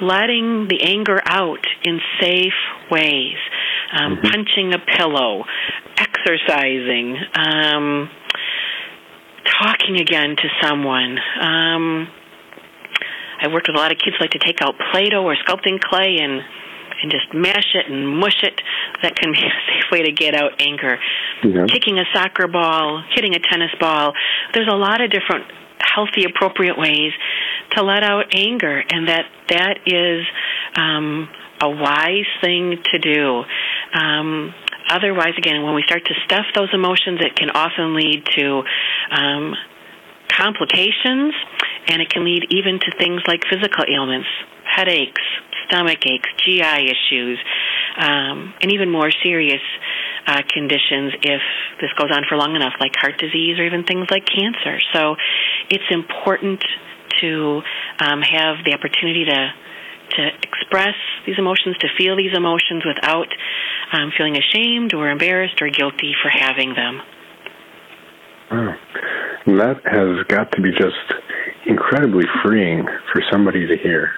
[0.00, 2.58] Letting the anger out in safe
[2.90, 3.38] ways,
[3.92, 4.26] um, mm-hmm.
[4.26, 5.44] punching a pillow,
[5.96, 7.16] exercising.
[7.34, 8.10] Um,
[9.44, 11.18] talking again to someone.
[11.40, 12.08] Um,
[13.40, 15.80] I worked with a lot of kids who like to take out Play-Doh or sculpting
[15.80, 16.42] clay and
[17.02, 18.60] and just mash it and mush it.
[19.02, 20.98] That can be a safe way to get out anger.
[21.42, 21.66] Yeah.
[21.66, 24.12] Kicking a soccer ball, hitting a tennis ball.
[24.54, 25.44] There's a lot of different
[25.78, 27.12] healthy, appropriate ways
[27.72, 30.24] to let out anger, and that that is
[30.76, 31.28] um,
[31.60, 33.42] a wise thing to do.
[33.98, 34.54] Um,
[34.88, 38.62] otherwise, again, when we start to stuff those emotions, it can often lead to
[39.10, 39.54] um,
[40.28, 41.34] complications,
[41.88, 44.28] and it can lead even to things like physical ailments,
[44.64, 45.22] headaches,
[45.66, 47.38] stomach aches, GI issues,
[47.96, 49.62] um, and even more serious
[50.26, 51.42] uh, conditions if
[51.80, 54.80] this goes on for long enough, like heart disease or even things like cancer.
[54.92, 55.16] So
[55.70, 56.62] it's important
[57.20, 57.62] to
[58.00, 59.50] um, have the opportunity to
[60.16, 60.94] to express
[61.26, 63.28] these emotions, to feel these emotions without
[63.92, 67.00] um, feeling ashamed or embarrassed or guilty for having them.
[68.50, 68.74] Oh,
[69.46, 70.94] that has got to be just
[71.66, 74.12] incredibly freeing for somebody to hear.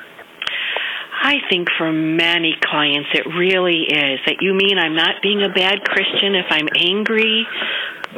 [1.23, 4.21] I think for many clients it really is.
[4.27, 7.47] That you mean I'm not being a bad Christian if I'm angry?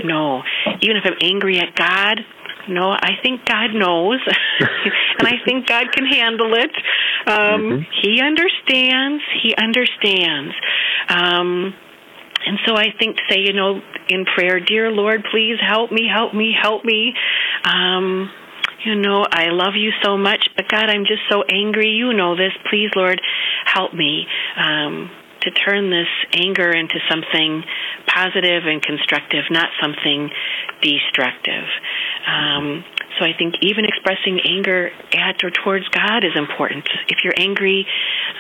[0.05, 0.43] No.
[0.81, 2.21] Even if I'm angry at God,
[2.69, 4.21] no, I think God knows,
[5.19, 6.71] and I think God can handle it.
[7.27, 7.83] Um, mm-hmm.
[8.03, 9.23] He understands.
[9.43, 10.55] He understands.
[11.09, 11.75] Um,
[12.47, 16.35] and so I think say, you know, in prayer, dear Lord, please help me, help
[16.35, 17.15] me, help me.
[17.65, 18.31] Um,
[18.85, 21.89] you know, I love you so much, but God, I'm just so angry.
[21.89, 22.53] You know this.
[22.71, 23.21] Please, Lord,
[23.67, 24.27] help me.
[24.57, 25.11] Um,
[25.43, 27.63] to turn this anger into something
[28.07, 30.31] positive and constructive, not something
[30.83, 31.65] destructive.
[32.27, 32.85] Um,
[33.19, 36.87] so I think even expressing anger at or towards God is important.
[37.09, 37.87] If you're angry,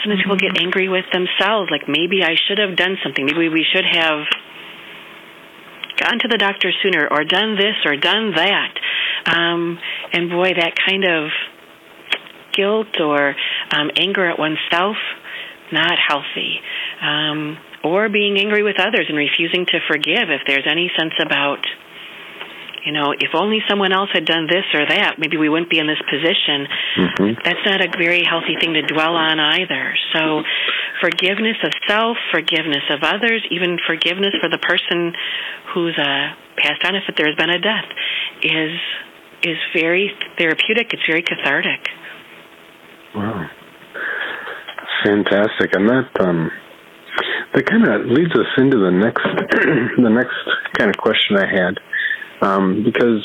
[0.02, 3.26] sometimes people get angry with themselves, like maybe I should have done something.
[3.26, 4.26] Maybe we should have
[5.98, 8.72] gone to the doctor sooner or done this or done that.
[9.26, 9.78] Um,
[10.12, 11.30] and boy, that kind of
[12.52, 13.34] guilt or
[13.70, 14.96] um, anger at oneself,
[15.72, 16.60] not healthy.
[17.02, 21.66] Um, or being angry with others and refusing to forgive if there's any sense about
[22.84, 25.78] you know, if only someone else had done this or that, maybe we wouldn't be
[25.78, 26.66] in this position.
[26.96, 27.40] Mm-hmm.
[27.44, 29.94] That's not a very healthy thing to dwell on either.
[30.14, 30.42] So,
[31.00, 35.14] forgiveness of self, forgiveness of others, even forgiveness for the person
[35.74, 37.88] who's uh, passed on if there has been a death,
[38.42, 38.76] is
[39.42, 40.92] is very therapeutic.
[40.92, 41.82] It's very cathartic.
[43.14, 43.46] Wow,
[45.04, 45.74] fantastic!
[45.74, 46.50] And that um,
[47.54, 49.22] that kind of leads us into the next
[50.02, 50.36] the next
[50.76, 51.78] kind of question I had
[52.40, 53.22] um, because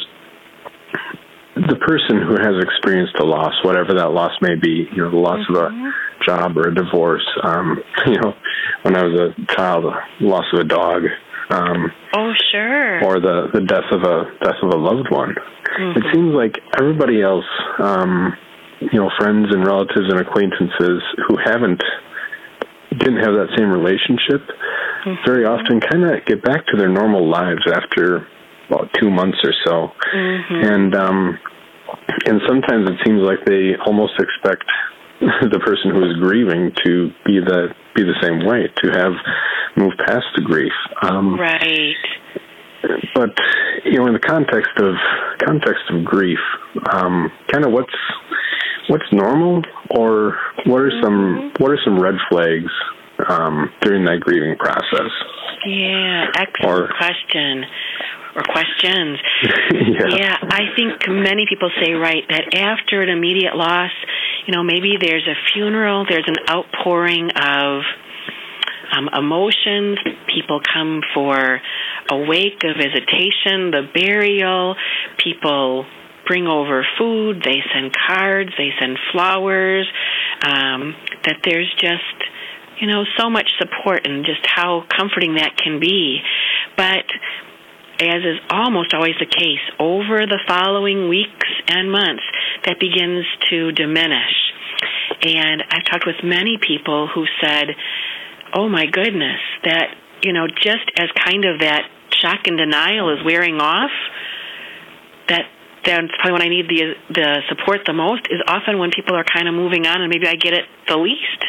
[1.56, 5.18] the person who has experienced a loss, whatever that loss may be, you know, the
[5.18, 5.56] loss mm-hmm.
[5.56, 5.90] of a mm-hmm.
[6.26, 8.34] job or a divorce, um, you know,
[8.82, 9.86] when I was a child,
[10.20, 11.04] the loss of a dog.
[11.50, 13.04] Um, oh, sure.
[13.04, 15.36] Or the the death of a death of a loved one.
[15.36, 16.00] Mm-hmm.
[16.00, 17.46] It seems like everybody else,
[17.78, 18.34] um,
[18.80, 21.84] you know, friends and relatives and acquaintances who haven't
[22.98, 24.42] didn't have that same relationship,
[25.06, 25.22] mm-hmm.
[25.26, 28.28] very often kind of get back to their normal lives after
[28.70, 30.68] about two months or so, mm-hmm.
[30.68, 31.40] and um,
[32.26, 34.66] and sometimes it seems like they almost expect
[35.22, 39.14] the person who is grieving to be the be the same way to have
[39.78, 40.74] moved past the grief.
[41.02, 41.96] Um, right.
[43.16, 43.38] But
[43.86, 44.96] you know, in the context of
[45.40, 46.40] context of grief,
[46.92, 47.94] um, kind of what's
[48.90, 51.64] what's normal, or what are some mm-hmm.
[51.64, 52.72] what are some red flags
[53.30, 55.12] um, during that grieving process?
[55.66, 57.64] Yeah, excellent or, question
[58.36, 59.20] or questions.
[59.74, 60.16] yeah.
[60.18, 63.92] yeah, I think many people say right that after an immediate loss,
[64.48, 67.84] you know, maybe there's a funeral, there's an outpouring of
[68.96, 69.98] um, emotions.
[70.34, 71.62] People come for
[72.12, 74.76] a wake, a visitation, the burial.
[75.18, 75.86] People
[76.28, 77.42] bring over food.
[77.44, 78.52] They send cards.
[78.58, 79.88] They send flowers.
[80.46, 82.02] Um, that there's just
[82.82, 86.20] you know so much support and just how comforting that can be.
[86.76, 87.06] But
[88.00, 92.24] as is almost always the case, over the following weeks and months,
[92.66, 94.34] that begins to diminish.
[95.22, 97.68] And I've talked with many people who said,
[98.56, 101.84] oh my goodness, that, you know, just as kind of that
[102.22, 103.92] shock and denial is wearing off,
[105.30, 105.46] that
[105.86, 109.26] that's probably when I need the the support the most is often when people are
[109.26, 111.44] kind of moving on and maybe I get it the least.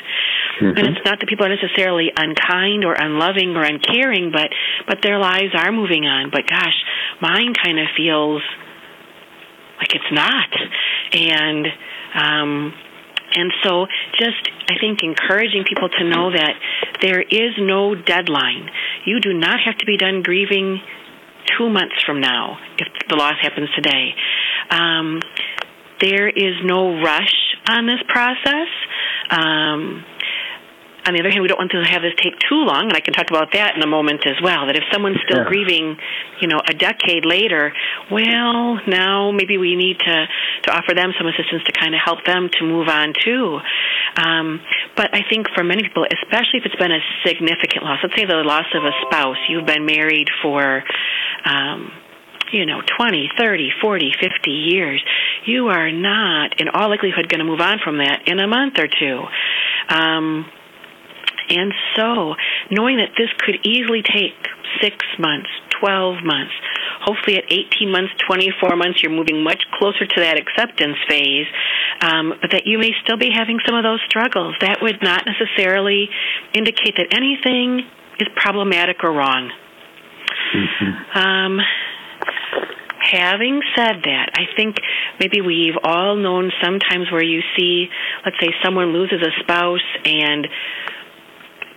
[0.60, 0.78] Mm-hmm.
[0.78, 4.48] And it's not that people are necessarily unkind or unloving or uncaring, but
[4.86, 6.30] but their lives are moving on.
[6.30, 6.76] But gosh,
[7.20, 8.42] mine kind of feels
[9.78, 10.50] like it's not.
[11.12, 11.66] And
[12.14, 12.74] um
[13.34, 13.86] and so
[14.18, 16.54] just I think encouraging people to know that
[17.02, 18.70] there is no deadline.
[19.04, 20.80] You do not have to be done grieving
[21.58, 24.14] two months from now if the loss happens today.
[24.70, 25.20] Um,
[26.00, 27.34] there is no rush
[27.68, 28.68] on this process.
[29.30, 30.04] Um,
[31.06, 33.00] on the other hand, we don't want to have this take too long, and I
[33.00, 34.66] can talk about that in a moment as well.
[34.66, 35.52] That if someone's still yeah.
[35.52, 35.96] grieving,
[36.40, 37.72] you know, a decade later,
[38.10, 40.16] well, now maybe we need to
[40.64, 43.60] to offer them some assistance to kind of help them to move on too.
[44.16, 44.60] Um,
[44.96, 48.24] but I think for many people, especially if it's been a significant loss, let's say
[48.24, 50.82] the loss of a spouse, you've been married for.
[51.44, 51.92] Um,
[52.52, 55.02] you know, 20, 30, 40, 50 years,
[55.44, 58.78] you are not, in all likelihood, going to move on from that in a month
[58.78, 59.24] or two.
[59.88, 60.46] Um,
[61.50, 62.34] and so,
[62.70, 64.36] knowing that this could easily take
[64.80, 65.48] six months,
[65.80, 66.52] 12 months,
[67.00, 71.46] hopefully at 18 months, 24 months, you're moving much closer to that acceptance phase,
[72.00, 74.54] um, but that you may still be having some of those struggles.
[74.60, 76.08] That would not necessarily
[76.54, 77.84] indicate that anything
[78.18, 79.50] is problematic or wrong.
[80.54, 81.18] Mm-hmm.
[81.18, 81.60] Um,
[83.00, 84.76] having said that, I think
[85.20, 87.88] maybe we've all known sometimes where you see,
[88.24, 90.46] let's say, someone loses a spouse and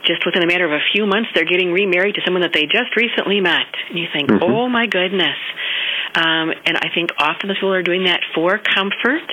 [0.05, 2.65] just within a matter of a few months, they're getting remarried to someone that they
[2.65, 3.67] just recently met.
[3.89, 4.43] And you think, mm-hmm.
[4.43, 5.37] oh my goodness.
[6.15, 9.27] Um, and I think often the people are doing that for comfort,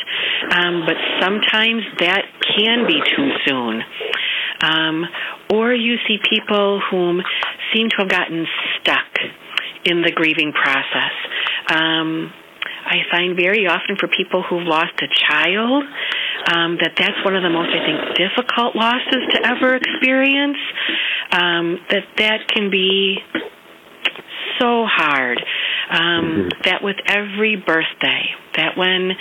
[0.50, 2.24] um, but sometimes that
[2.56, 3.82] can be too soon.
[4.60, 5.04] Um,
[5.52, 7.22] or you see people whom
[7.72, 8.46] seem to have gotten
[8.80, 9.06] stuck
[9.84, 11.12] in the grieving process.
[11.68, 12.32] Um,
[12.84, 15.84] I find very often for people who've lost a child
[16.52, 20.58] um, that that's one of the most, I think, difficult losses to ever experience.
[21.32, 23.18] Um, that that can be
[24.60, 25.38] so hard.
[25.90, 26.48] Um, mm-hmm.
[26.64, 29.12] That with every birthday, that when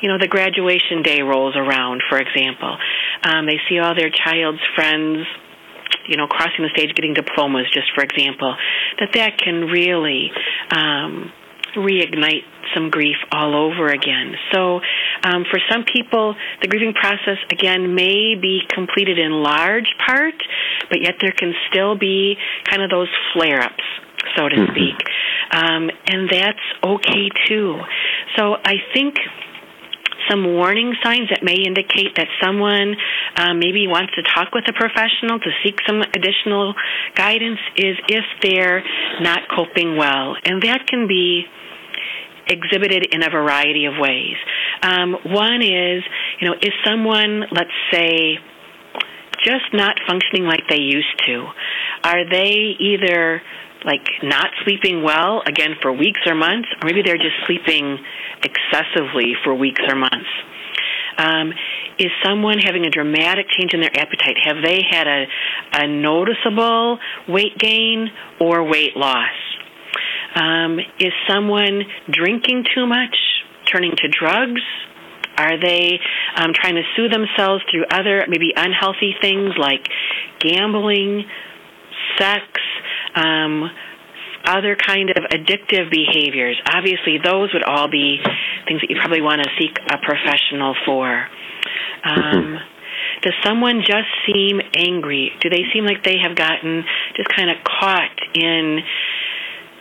[0.00, 2.76] you know the graduation day rolls around, for example,
[3.22, 5.26] um, they see all their child's friends
[6.06, 8.56] you know, crossing the stage, getting diplomas, just for example,
[8.98, 10.30] that that can really
[10.72, 11.30] um,
[11.76, 14.34] reignite some grief all over again.
[14.52, 14.80] So,
[15.24, 20.34] um, for some people, the grieving process again may be completed in large part,
[20.88, 23.84] but yet there can still be kind of those flare ups,
[24.36, 24.72] so to mm-hmm.
[24.72, 24.96] speak.
[25.50, 27.78] um, and that's okay too.
[28.36, 29.16] So I think
[30.28, 32.96] some warning signs that may indicate that someone
[33.36, 36.74] um, maybe wants to talk with a professional to seek some additional
[37.14, 38.82] guidance is if they're
[39.20, 40.36] not coping well.
[40.44, 41.44] And that can be
[42.48, 44.36] exhibited in a variety of ways.
[44.82, 46.02] Um, one is,
[46.40, 48.38] you know, is someone, let's say,
[49.44, 51.46] just not functioning like they used to?
[52.04, 53.42] Are they either
[53.84, 57.98] like not sleeping well again for weeks or months, or maybe they're just sleeping
[58.42, 60.28] excessively for weeks or months.
[61.16, 61.52] Um,
[61.98, 64.36] is someone having a dramatic change in their appetite?
[64.44, 65.26] Have they had a,
[65.72, 68.08] a noticeable weight gain
[68.40, 69.34] or weight loss?
[70.38, 73.16] Um, is someone drinking too much,
[73.72, 74.62] turning to drugs?
[75.36, 75.98] Are they
[76.36, 79.86] um, trying to soothe themselves through other, maybe unhealthy things like
[80.40, 81.24] gambling,
[82.18, 82.42] sex,
[83.14, 83.70] um,
[84.44, 86.56] other kind of addictive behaviors.
[86.66, 88.18] Obviously, those would all be
[88.66, 91.26] things that you probably want to seek a professional for.
[92.04, 92.58] Um,
[93.22, 95.32] does someone just seem angry?
[95.40, 96.84] Do they seem like they have gotten
[97.16, 98.78] just kind of caught in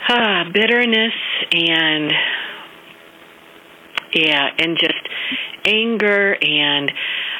[0.09, 1.13] uh, bitterness
[1.51, 2.11] and
[4.13, 5.07] yeah, and just
[5.65, 6.91] anger and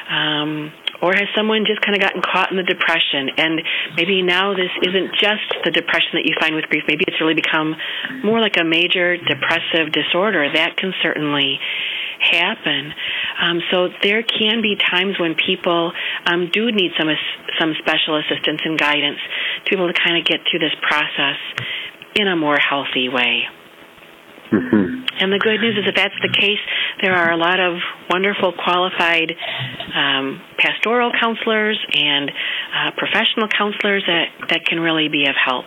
[0.10, 3.30] um, or has someone just kind of gotten caught in the depression?
[3.38, 3.62] And
[3.96, 6.84] maybe now this isn't just the depression that you find with grief.
[6.88, 7.76] Maybe it's really become
[8.24, 10.50] more like a major depressive disorder.
[10.54, 11.60] That can certainly
[12.20, 12.94] happen.
[13.42, 15.94] Um, so there can be times when people
[16.26, 17.10] um, do need some
[17.60, 19.20] some special assistance and guidance
[19.66, 21.38] to be able to kind of get through this process
[22.18, 23.46] in a more healthy way
[24.52, 25.04] Mm-hmm.
[25.20, 26.62] And the good news is, if that's the case,
[27.02, 29.34] there are a lot of wonderful, qualified
[29.96, 35.66] um, pastoral counselors and uh, professional counselors that, that can really be of help.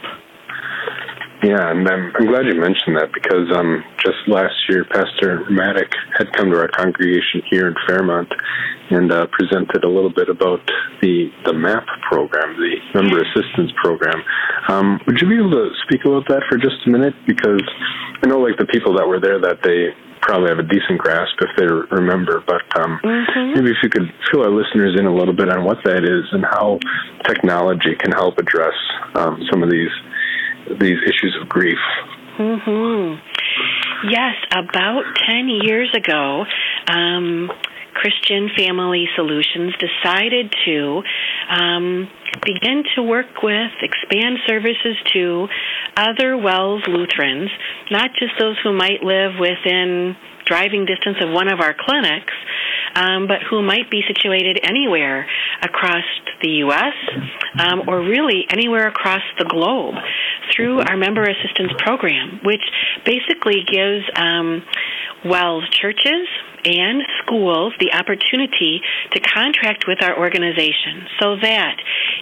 [1.43, 5.89] Yeah, and I'm, I'm glad you mentioned that because um, just last year, Pastor Maddock
[6.13, 8.29] had come to our congregation here in Fairmont
[8.91, 10.61] and uh, presented a little bit about
[11.01, 14.21] the the MAP program, the Member Assistance Program.
[14.69, 17.15] Um, would you be able to speak about that for just a minute?
[17.27, 17.65] Because
[18.23, 21.33] I know, like the people that were there that day probably have a decent grasp
[21.41, 21.65] if they
[21.97, 23.55] remember, but um, mm-hmm.
[23.57, 26.29] maybe if you could fill our listeners in a little bit on what that is
[26.33, 26.79] and how
[27.25, 28.77] technology can help address
[29.15, 29.89] um, some of these
[30.79, 31.79] these issues of grief.
[32.37, 33.15] hmm
[34.09, 36.45] Yes, about 10 years ago,
[36.89, 37.51] um,
[37.93, 41.03] Christian Family Solutions decided to
[41.51, 42.09] um,
[42.43, 45.49] begin to work with, expand services to
[45.97, 47.51] other WELS Lutherans,
[47.91, 52.33] not just those who might live within driving distance of one of our clinics,
[52.95, 55.27] um, but who might be situated anywhere
[55.63, 56.05] across
[56.43, 56.95] the U.S.
[57.59, 59.95] Um, or really anywhere across the globe
[60.55, 62.63] through our member assistance program, which
[63.05, 64.63] basically gives um,
[65.25, 66.27] WELS churches
[66.65, 68.81] and schools the opportunity
[69.13, 71.77] to contract with our organization so that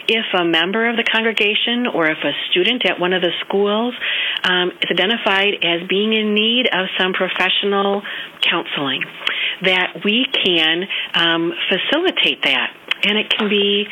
[0.07, 3.95] if a member of the congregation or if a student at one of the schools
[4.45, 8.03] um, is identified as being in need of some professional
[8.43, 9.03] counseling,
[9.63, 12.71] that we can um, facilitate that.
[13.05, 13.87] And it can be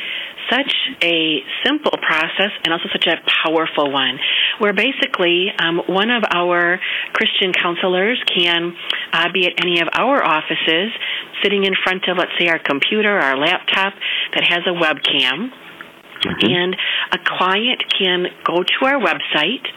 [0.49, 4.17] such a simple process and also such a powerful one,
[4.59, 6.79] where basically um, one of our
[7.13, 8.73] Christian counselors can
[9.11, 10.91] uh, be at any of our offices,
[11.43, 13.93] sitting in front of, let's say, our computer, our laptop
[14.33, 15.51] that has a webcam.
[16.17, 16.49] Mm-hmm.
[16.49, 16.75] And
[17.13, 19.67] a client can go to our website,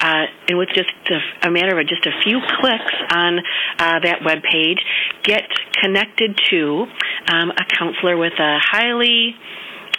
[0.00, 3.38] uh, and with just a, a, matter of just a few clicks on
[3.78, 4.78] uh, that web page,
[5.22, 5.42] get
[5.82, 6.86] connected to
[7.28, 9.34] um, a counselor with a highly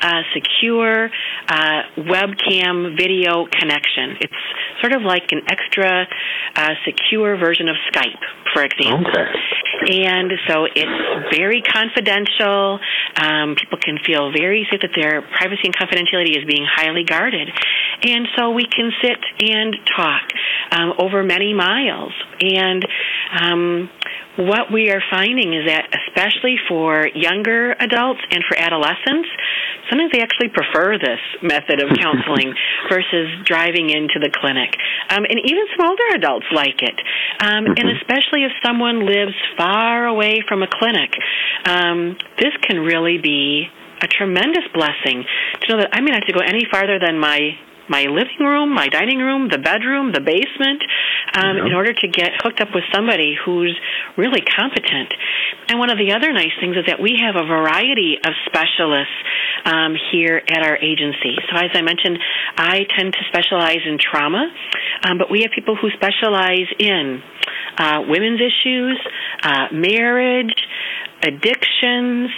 [0.02, 1.10] uh, secure
[1.48, 4.18] uh, webcam video connection.
[4.22, 4.42] It's
[4.82, 6.08] sort of like an extra
[6.56, 9.12] uh, secure version of Skype, for example.
[9.12, 10.04] Okay.
[10.04, 12.80] And so it's very confidential.
[13.16, 17.50] Um, people can feel very safe that their privacy and confidentiality is being highly guarded.
[18.04, 20.24] And so we can sit and talk
[20.72, 22.14] um, over many miles.
[22.42, 22.86] And
[23.40, 23.90] um,
[24.38, 29.28] what we are finding is that, especially for younger adults and for adolescents,
[29.90, 32.54] sometimes they actually prefer this method of counseling
[32.90, 34.76] versus driving into the clinic.
[35.10, 36.98] Um, and even some older adults like it.
[37.42, 37.74] Um, mm-hmm.
[37.78, 41.14] And especially if someone lives far away from a clinic,
[41.66, 43.68] um, this can really be
[44.02, 45.26] a tremendous blessing
[45.62, 47.52] to know that I may not have to go any farther than my
[47.90, 50.84] my living room, my dining room, the bedroom, the basement,
[51.34, 53.78] um, in order to get hooked up with somebody who's
[54.18, 55.14] really competent.
[55.68, 59.18] And one of the other nice things is that we have a variety of specialists
[59.66, 61.36] um, here at our agency.
[61.50, 62.18] So, as I mentioned,
[62.58, 64.50] I tend to specialize in trauma,
[65.04, 67.22] um, but we have people who specialize in
[67.78, 69.00] uh, women's issues,
[69.44, 70.54] uh, marriage,
[71.24, 72.30] addictions,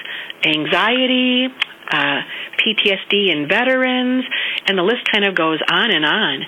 [0.46, 1.48] anxiety,
[1.92, 2.22] uh,
[2.58, 4.24] PTSD in veterans,
[4.68, 6.40] and the list kind of goes on and on.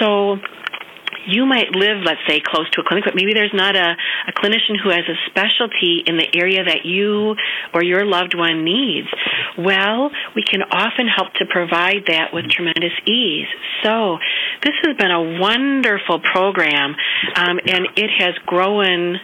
[0.00, 0.38] So
[1.28, 3.96] you might live, let's say, close to a clinic, but maybe there's not a,
[4.26, 7.36] a clinician who has a specialty in the area that you
[7.74, 9.08] or your loved one needs.
[9.58, 13.46] Well, we can often help to provide that with tremendous ease.
[13.84, 14.16] So,
[14.62, 16.96] this has been a wonderful program,
[17.36, 19.20] um, and it has grown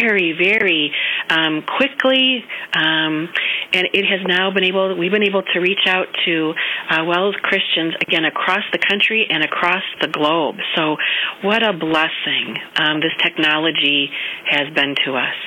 [0.00, 0.92] very, very
[1.30, 3.28] um, quickly, um,
[3.72, 4.96] and it has now been able.
[4.96, 6.54] We've been able to reach out to
[6.90, 10.56] uh, WELS Christians again across the country and across the globe.
[10.76, 10.96] So,
[11.42, 14.10] what a blessing um, this technology
[14.48, 15.38] has been to us.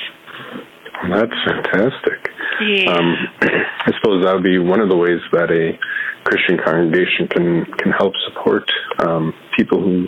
[1.10, 2.30] That's fantastic.
[2.62, 2.92] Yeah.
[2.92, 5.78] Um, I suppose that would be one of the ways that a
[6.24, 8.70] Christian congregation can can help support
[9.00, 10.08] um, people who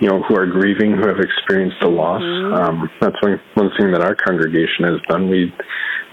[0.00, 2.22] you know, who are grieving, who have experienced a loss.
[2.22, 2.54] Mm-hmm.
[2.54, 5.28] Um, that's one one thing that our congregation has done.
[5.28, 5.52] We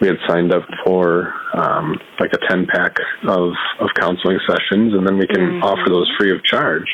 [0.01, 5.05] we had signed up for um, like a ten pack of of counseling sessions, and
[5.05, 5.63] then we can mm-hmm.
[5.63, 6.87] offer those free of charge.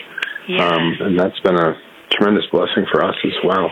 [0.60, 1.74] Um, and that's been a
[2.12, 3.72] tremendous blessing for us as well.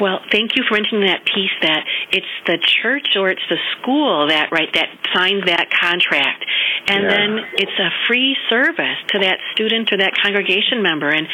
[0.00, 4.28] Well, thank you for mentioning that piece that it's the church or it's the school
[4.28, 6.44] that right that signs that contract.
[6.88, 7.10] And yeah.
[7.10, 11.26] then it's a free service to that student or that congregation member and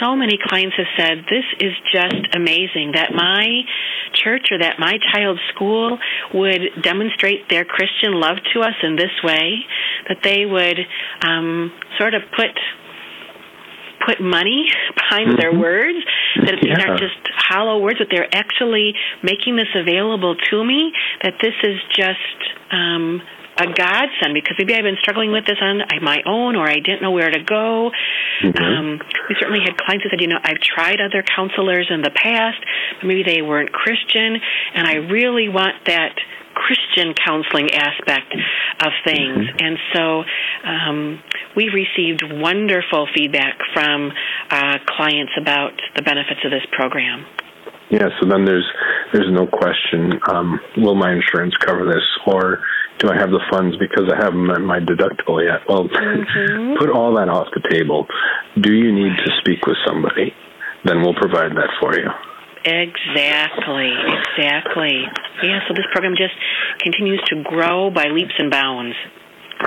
[0.00, 3.62] so many clients have said this is just amazing that my
[4.12, 5.98] church or that my child's school
[6.32, 9.64] would demonstrate their Christian love to us in this way
[10.08, 10.78] that they would
[11.22, 12.50] um, sort of put
[14.06, 15.40] put money behind mm-hmm.
[15.40, 15.98] their words,
[16.36, 16.84] that it's yeah.
[16.84, 20.92] not just hollow words, but they're actually making this available to me,
[21.22, 22.38] that this is just
[22.70, 23.22] um,
[23.56, 27.02] a godsend because maybe I've been struggling with this on my own or I didn't
[27.02, 27.90] know where to go.
[28.42, 28.62] Mm-hmm.
[28.62, 32.10] Um, we certainly had clients who said, you know, I've tried other counselors in the
[32.10, 32.58] past,
[33.00, 34.36] but maybe they weren't Christian,
[34.74, 36.18] and I really want that
[36.54, 38.32] Christian counseling aspect
[38.80, 39.44] of things.
[39.44, 39.64] Mm-hmm.
[39.64, 40.22] And so
[40.64, 41.22] um,
[41.56, 44.12] we received wonderful feedback from
[44.50, 47.26] uh, clients about the benefits of this program.
[47.90, 48.66] Yeah, so then there's
[49.12, 50.18] there's no question.
[50.26, 52.64] Um, will my insurance cover this, or
[52.98, 55.68] do I have the funds because I haven't met my deductible yet?
[55.68, 56.74] Well, mm-hmm.
[56.78, 58.06] put all that off the table.
[58.60, 60.32] Do you need to speak with somebody?
[60.84, 62.08] Then we'll provide that for you.
[62.64, 65.02] Exactly, exactly.
[65.42, 66.34] Yeah, so this program just
[66.80, 68.96] continues to grow by leaps and bounds.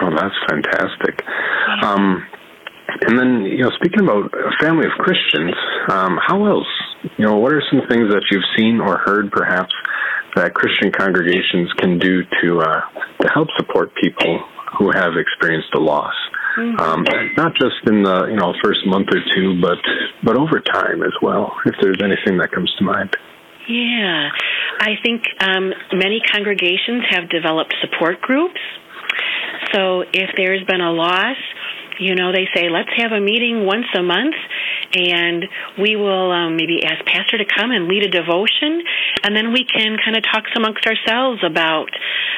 [0.01, 1.23] Oh, that's fantastic.
[1.23, 1.91] Yeah.
[1.91, 2.27] Um,
[3.01, 5.53] and then, you know, speaking about a family of Christians,
[5.89, 6.67] um, how else?
[7.17, 9.73] You know, what are some things that you've seen or heard, perhaps,
[10.35, 12.81] that Christian congregations can do to uh,
[13.21, 14.41] to help support people
[14.79, 16.13] who have experienced a loss?
[16.57, 16.79] Mm-hmm.
[16.79, 17.05] Um,
[17.37, 19.77] not just in the you know first month or two, but
[20.23, 21.53] but over time as well.
[21.65, 23.15] If there's anything that comes to mind.
[23.69, 24.29] Yeah,
[24.79, 28.59] I think um, many congregations have developed support groups.
[29.73, 31.35] So if there's been a loss,
[31.99, 34.35] you know, they say, let's have a meeting once a month
[34.93, 35.45] and
[35.79, 38.81] we will um, maybe ask pastor to come and lead a devotion
[39.23, 41.89] and then we can kind of talk amongst ourselves about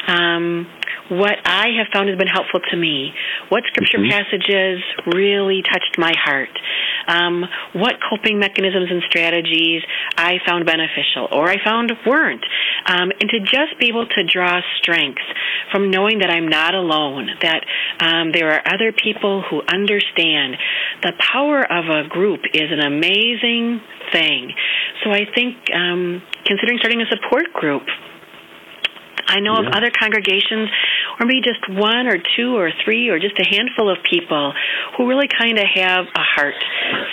[0.08, 0.68] um,
[1.10, 3.12] what I have found has been helpful to me,
[3.50, 4.14] what scripture mm-hmm.
[4.14, 6.54] passages really touched my heart,
[7.08, 7.44] um,
[7.74, 9.82] what coping mechanisms and strategies
[10.16, 12.46] I found beneficial or I found weren't,
[12.86, 15.22] um, and to just be able to draw strength
[15.72, 17.66] from knowing that I'm not alone, that
[18.00, 20.56] um, there are other people who understand.
[21.02, 23.82] The power of a group is an amazing
[24.12, 24.54] thing.
[25.04, 27.84] So I think um, considering starting a support group
[29.30, 29.70] I know yeah.
[29.70, 30.70] of other congregations,
[31.20, 34.54] or maybe just one or two or three or just a handful of people
[34.98, 36.58] who really kind of have a heart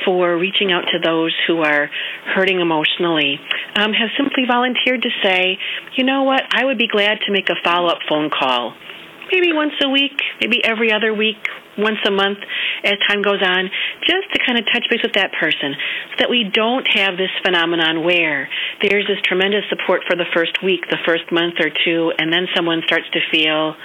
[0.05, 1.91] for reaching out to those who are
[2.35, 3.39] hurting emotionally,
[3.77, 5.59] um, have simply volunteered to say,
[5.97, 8.73] you know what, I would be glad to make a follow up phone call
[9.33, 11.39] maybe once a week, maybe every other week,
[11.79, 12.39] once a month
[12.85, 13.69] as time goes on,
[14.01, 15.77] just to kind of touch base with that person
[16.11, 18.49] so that we don't have this phenomenon where
[18.81, 22.49] there's this tremendous support for the first week, the first month or two, and then
[22.55, 23.77] someone starts to feel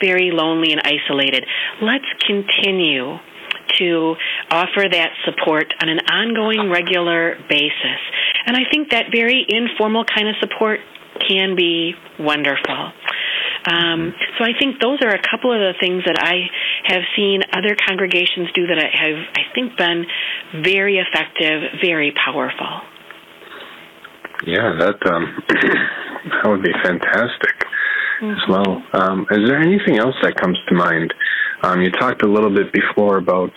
[0.00, 1.44] very lonely and isolated.
[1.80, 3.16] Let's continue
[3.78, 4.14] to
[4.50, 8.00] offer that support on an ongoing, regular basis.
[8.46, 10.80] And I think that very informal kind of support
[11.26, 12.92] can be wonderful.
[13.64, 16.48] Um, so I think those are a couple of the things that I
[16.92, 20.04] have seen other congregations do that have, I think, been
[20.62, 22.82] very effective, very powerful.
[24.46, 27.64] Yeah, that um, that would be fantastic.
[28.20, 28.32] mm-hmm.
[28.32, 28.82] as well.
[28.92, 31.12] Um, is there anything else that comes to mind?
[31.62, 33.52] Um, you talked a little bit before about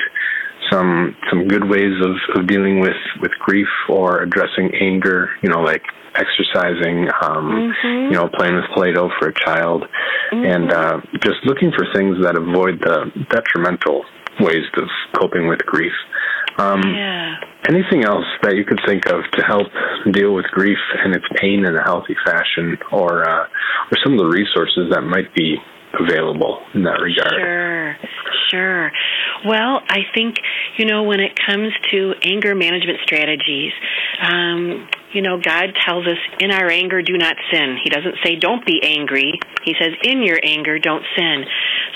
[0.71, 5.29] some some good ways of, of dealing with, with grief or addressing anger.
[5.41, 5.83] You know, like
[6.15, 8.11] exercising, um, mm-hmm.
[8.11, 9.83] you know, playing with Play-Doh for a child,
[10.33, 10.45] mm-hmm.
[10.45, 14.03] and uh, just looking for things that avoid the detrimental
[14.39, 14.89] ways of
[15.19, 15.93] coping with grief.
[16.57, 17.35] Um, yeah.
[17.69, 19.67] Anything else that you could think of to help
[20.11, 23.45] deal with grief and its pain in a healthy fashion, or uh,
[23.91, 25.57] or some of the resources that might be
[25.99, 27.33] available in that regard?
[27.33, 27.97] Sure,
[28.49, 28.91] sure.
[29.45, 30.35] Well, I think
[30.77, 33.73] you know when it comes to anger management strategies,
[34.21, 37.77] um, you know, God tells us in our anger, do not sin.
[37.83, 39.39] He doesn't say don't be angry.
[39.63, 41.45] He says in your anger, don't sin.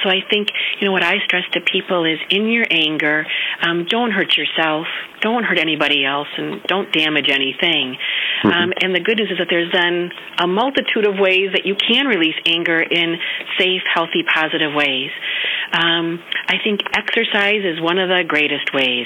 [0.04, 0.50] So I think,
[0.80, 3.26] you know, what I stress to people is in your anger,
[3.62, 4.88] um, don't hurt yourself,
[5.22, 7.98] don't hurt anybody else, and don't damage anything.
[8.42, 8.50] Mm-hmm.
[8.50, 10.10] Um, and the good news is that there's then
[10.42, 13.18] a multitude of ways that you can release anger in
[13.58, 15.14] safe, healthy, positive ways.
[15.72, 16.20] Um,
[16.50, 19.06] I think exercise is one of the greatest ways,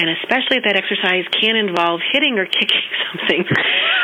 [0.00, 3.44] and especially if that exercise can involve hitting or kicking something.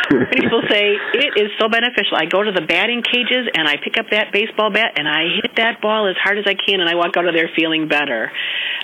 [0.32, 2.14] People say it is so beneficial.
[2.14, 5.42] I go to the batting cages and I pick up that baseball bat and I
[5.42, 7.88] hit that ball as hard as I can, and I walk out of there feeling
[7.88, 8.30] better.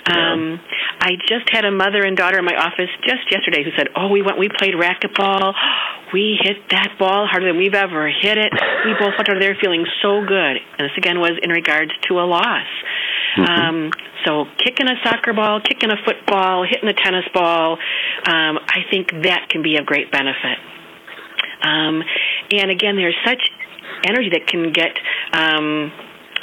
[0.07, 0.33] Yeah.
[0.33, 0.59] Um,
[0.99, 4.09] I just had a mother and daughter in my office just yesterday who said, "Oh,
[4.09, 5.53] we went, we played racquetball.
[6.11, 8.51] We hit that ball harder than we've ever hit it.
[8.85, 11.91] We both walked out of there feeling so good." And this again was in regards
[12.09, 12.67] to a loss.
[13.37, 13.47] Mm-hmm.
[13.47, 13.91] Um,
[14.25, 17.79] so kicking a soccer ball, kicking a football, hitting a tennis ball,
[18.27, 20.59] um, I think that can be of great benefit.
[21.63, 22.03] Um,
[22.51, 23.41] and again, there's such
[24.05, 24.91] energy that can get.
[25.31, 25.91] Um,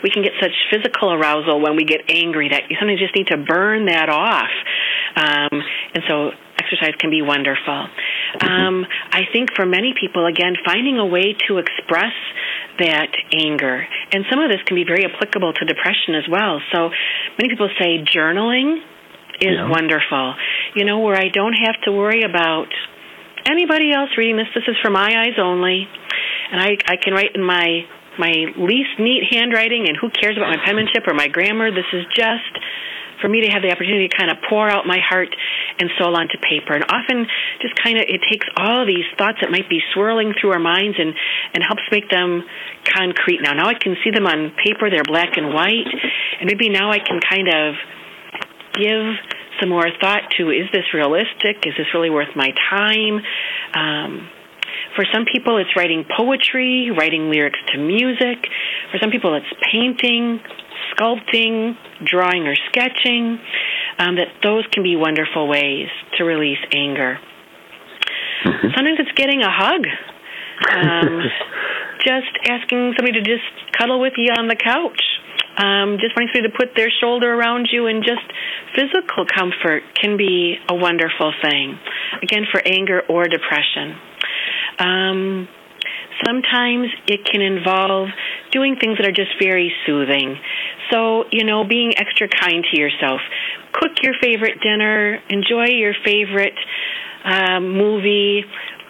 [0.03, 3.27] we can get such physical arousal when we get angry that you sometimes just need
[3.29, 4.49] to burn that off.
[5.14, 5.61] Um,
[5.93, 7.87] and so exercise can be wonderful.
[8.41, 12.14] Um, I think for many people, again, finding a way to express
[12.79, 13.87] that anger.
[14.12, 16.61] And some of this can be very applicable to depression as well.
[16.73, 16.91] So
[17.39, 18.81] many people say journaling
[19.41, 19.68] is yeah.
[19.68, 20.35] wonderful.
[20.75, 22.68] You know, where I don't have to worry about
[23.47, 24.49] anybody else reading this.
[24.55, 25.86] This is for my eyes only.
[26.53, 27.86] And I, I can write in my
[28.18, 31.70] my least neat handwriting and who cares about my penmanship or my grammar.
[31.70, 32.53] This is just
[33.20, 35.28] for me to have the opportunity to kind of pour out my heart
[35.78, 36.74] and soul onto paper.
[36.74, 37.28] And often,
[37.61, 40.97] just kind of, it takes all these thoughts that might be swirling through our minds
[40.99, 41.14] and
[41.55, 42.43] and helps make them
[42.84, 43.41] concrete.
[43.41, 45.88] Now, now I can see them on paper; they're black and white,
[46.41, 47.76] and maybe now I can kind of
[48.74, 49.07] give
[49.61, 51.65] some more thought to: Is this realistic?
[51.67, 53.21] Is this really worth my time?
[53.75, 54.29] Um,
[54.97, 58.49] for some people, it's writing poetry, writing lyrics to music.
[58.91, 60.41] For some people, it's painting,
[60.93, 63.39] sculpting, drawing, or sketching,
[63.99, 65.89] um, that those can be wonderful ways
[66.19, 67.19] to release anger.
[68.45, 68.69] Mm-hmm.
[68.75, 69.87] Sometimes it's getting a hug.
[70.73, 71.23] Um,
[72.05, 73.45] just asking somebody to just
[73.79, 75.01] cuddle with you on the couch.
[75.61, 78.25] Um, just wanting somebody to put their shoulder around you and just
[78.75, 81.79] physical comfort can be a wonderful thing.
[82.23, 83.93] Again, for anger or depression.
[84.79, 85.49] Um,
[86.25, 88.09] sometimes it can involve
[88.53, 90.39] doing things that are just very soothing.
[90.91, 93.21] So, you know, being extra kind to yourself.
[93.73, 96.59] Cook your favorite dinner, enjoy your favorite
[97.25, 98.45] uh, movie,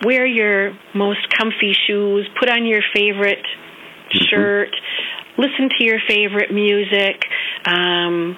[0.05, 4.25] wear your most comfy shoes, put on your favorite mm-hmm.
[4.31, 4.71] shirt,
[5.41, 7.25] listen to your favorite music,
[7.65, 8.37] um,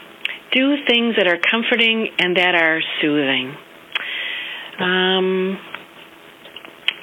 [0.53, 3.57] do things that are comforting and that are soothing.
[4.78, 5.59] Um,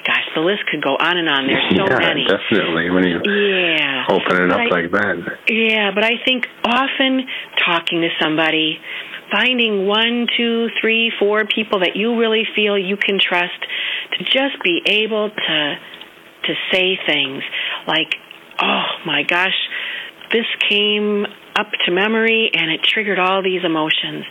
[0.06, 1.46] gosh, the list could go on and on.
[1.46, 2.24] There's so yeah, many.
[2.24, 2.90] definitely.
[2.90, 4.06] When you yeah.
[4.08, 5.16] open it up I, like that.
[5.48, 7.26] Yeah, but I think often
[7.58, 8.78] talking to somebody,
[9.30, 13.60] finding one, two, three, four people that you really feel you can trust
[14.18, 15.74] to just be able to
[16.40, 17.42] to say things
[17.86, 18.16] like,
[18.62, 19.56] "Oh my gosh,
[20.32, 24.24] this came up to memory and it triggered all these emotions.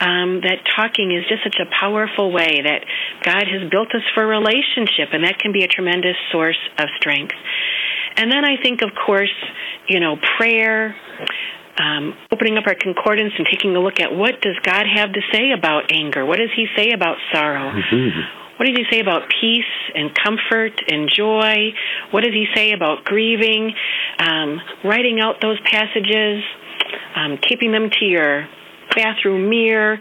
[0.00, 2.82] Um, that talking is just such a powerful way that
[3.22, 7.34] God has built us for relationship, and that can be a tremendous source of strength.
[8.16, 9.32] And then I think, of course,
[9.88, 10.96] you know, prayer.
[11.72, 15.20] Um, opening up our concordance and taking a look at what does God have to
[15.32, 16.24] say about anger?
[16.26, 17.72] What does He say about sorrow?
[17.72, 18.41] Mm-hmm.
[18.56, 21.72] What does he say about peace and comfort and joy?
[22.10, 23.72] What does he say about grieving?
[24.18, 26.42] Um, writing out those passages,
[27.16, 28.46] um, keeping them to your
[28.94, 29.98] bathroom mirror,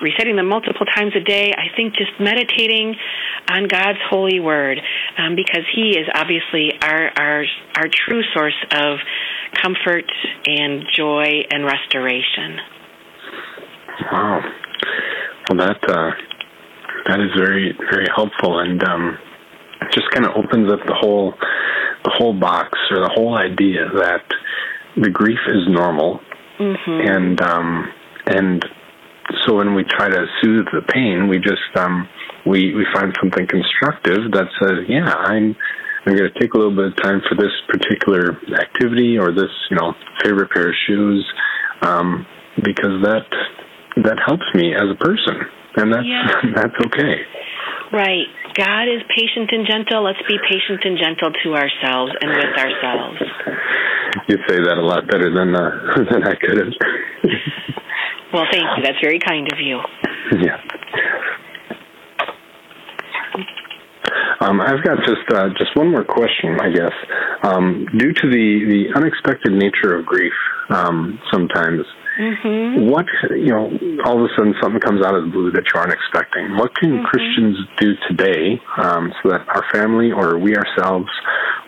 [0.00, 1.52] reciting them multiple times a day.
[1.56, 2.94] I think just meditating
[3.50, 4.78] on God's holy word,
[5.18, 7.44] um, because He is obviously our our
[7.76, 8.98] our true source of
[9.62, 10.04] comfort
[10.46, 12.58] and joy and restoration.
[14.12, 14.40] Wow.
[15.48, 16.10] Well, that uh,
[17.06, 19.18] that is very very helpful and um,
[19.92, 21.34] just kind of opens up the whole
[22.04, 24.24] the whole box or the whole idea that
[24.96, 26.20] the grief is normal,
[26.58, 27.08] mm-hmm.
[27.08, 27.92] and um,
[28.26, 28.64] and
[29.44, 32.08] so when we try to soothe the pain, we just um,
[32.46, 35.56] we we find something constructive that says, yeah, I'm
[36.06, 39.50] I'm going to take a little bit of time for this particular activity or this
[39.70, 41.26] you know favorite pair of shoes,
[41.82, 42.26] um,
[42.56, 43.26] because that
[44.04, 45.40] that helps me as a person,
[45.76, 46.40] and that's yeah.
[46.54, 47.22] that's okay.
[47.92, 48.26] Right.
[48.54, 50.02] God is patient and gentle.
[50.04, 53.18] Let's be patient and gentle to ourselves and with ourselves.
[54.28, 56.72] You say that a lot better than uh, than I could have.
[58.32, 58.82] well, thank you.
[58.82, 59.80] That's very kind of you.
[60.40, 60.58] Yeah.
[64.40, 66.92] Um, I've got just uh, just one more question, I guess.
[67.44, 70.32] Um, due to the, the unexpected nature of grief,
[70.70, 71.84] um, sometimes
[72.14, 72.90] Mm-hmm.
[72.90, 73.66] What you know,
[74.06, 76.54] all of a sudden something comes out of the blue that you aren't expecting.
[76.56, 77.10] What can mm-hmm.
[77.10, 81.10] Christians do today um, so that our family, or we ourselves,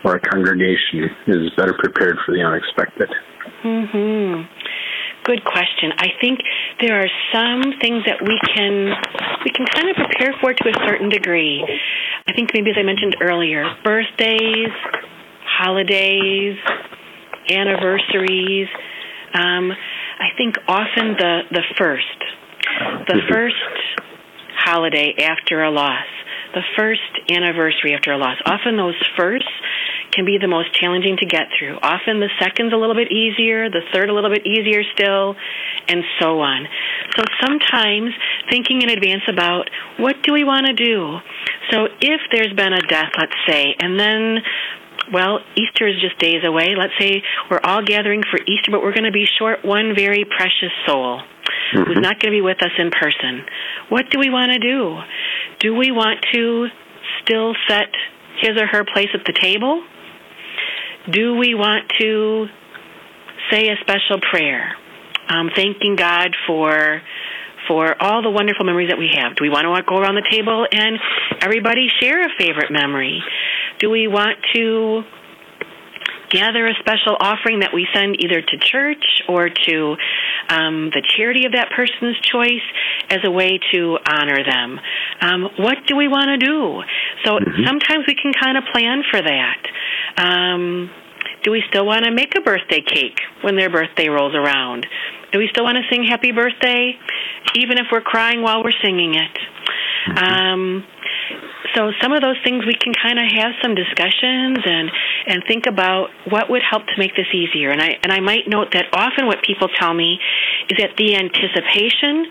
[0.05, 3.11] or our congregation is better prepared for the unexpected?
[3.67, 4.47] Hmm.
[5.27, 5.91] Good question.
[5.99, 6.39] I think
[6.81, 8.95] there are some things that we can
[9.43, 11.67] we can kind of prepare for to a certain degree.
[12.29, 14.71] I think maybe as I mentioned earlier, birthdays,
[15.43, 16.55] holidays,
[17.51, 18.69] anniversaries.
[19.35, 22.19] Um, I think often the the first,
[23.09, 23.33] the Mm-hmm.
[23.33, 23.57] first
[24.65, 26.07] holiday after a loss,
[26.55, 28.37] the first anniversary after a loss.
[28.45, 29.49] Often those firsts
[30.13, 31.77] can be the most challenging to get through.
[31.83, 35.37] Often the second's a little bit easier, the third a little bit easier still,
[35.89, 36.67] and so on.
[37.17, 38.11] So sometimes
[38.51, 39.69] thinking in advance about
[39.99, 41.19] what do we want to do.
[41.71, 44.39] So if there's been a death, let's say, and then
[45.13, 46.75] well, Easter is just days away.
[46.77, 50.25] Let's say we're all gathering for Easter, but we're going to be short one very
[50.25, 51.23] precious soul
[51.73, 51.85] Mm-hmm.
[51.85, 53.45] who's not going to be with us in person.
[53.89, 54.99] What do we want to do?
[55.59, 56.69] Do we want to
[57.23, 57.91] still set
[58.41, 59.83] his or her place at the table?
[61.11, 62.47] Do we want to
[63.51, 64.77] say a special prayer,
[65.29, 67.03] um, thanking God for
[67.67, 69.35] for all the wonderful memories that we have?
[69.35, 70.99] Do we want to go around the table and
[71.41, 73.23] everybody share a favorite memory?
[73.79, 75.03] Do we want to
[76.31, 79.97] gather a special offering that we send either to church or to
[80.49, 82.67] um, the charity of that person's choice
[83.11, 84.79] as a way to honor them.
[85.21, 86.83] Um, what do we want to do?
[87.25, 89.61] So sometimes we can kind of plan for that.
[90.19, 90.91] Um,
[91.43, 94.87] do we still want to make a birthday cake when their birthday rolls around?
[95.33, 96.95] Do we still want to sing happy birthday
[97.55, 99.39] even if we're crying while we're singing it?
[100.19, 100.85] Um,
[101.77, 104.89] so some of those things we can kind of have some discussions and
[105.29, 107.71] and think about what would help to make this easier.
[107.71, 110.19] And I and I might note that often what people tell me
[110.73, 112.25] is that the anticipation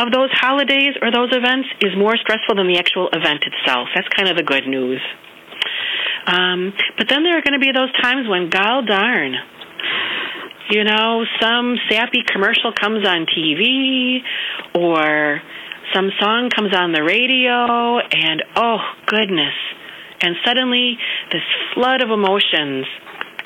[0.00, 3.88] of those holidays or those events is more stressful than the actual event itself.
[3.94, 5.04] That's kind of the good news.
[6.26, 9.34] Um, but then there are going to be those times when, gall darn,
[10.70, 14.18] you know, some sappy commercial comes on TV
[14.74, 15.40] or
[15.94, 19.54] some song comes on the radio, and oh, goodness.
[20.20, 20.98] And suddenly,
[21.32, 21.42] this
[21.74, 22.86] flood of emotions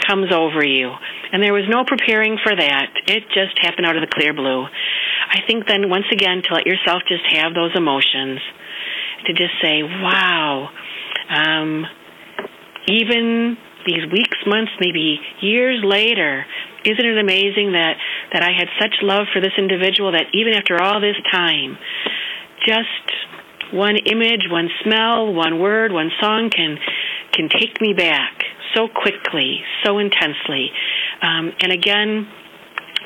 [0.07, 0.91] comes over you.
[1.33, 2.87] And there was no preparing for that.
[3.07, 4.65] It just happened out of the clear blue.
[4.65, 8.41] I think then, once again, to let yourself just have those emotions,
[9.27, 10.71] to just say, wow,
[11.29, 11.87] um,
[12.89, 16.45] even these weeks, months, maybe years later,
[16.85, 17.95] isn't it amazing that,
[18.33, 21.77] that I had such love for this individual that even after all this time,
[22.67, 26.79] just one image, one smell, one word, one song can
[27.33, 28.43] can take me back
[28.75, 30.71] so quickly, so intensely.
[31.23, 32.27] Um, and again,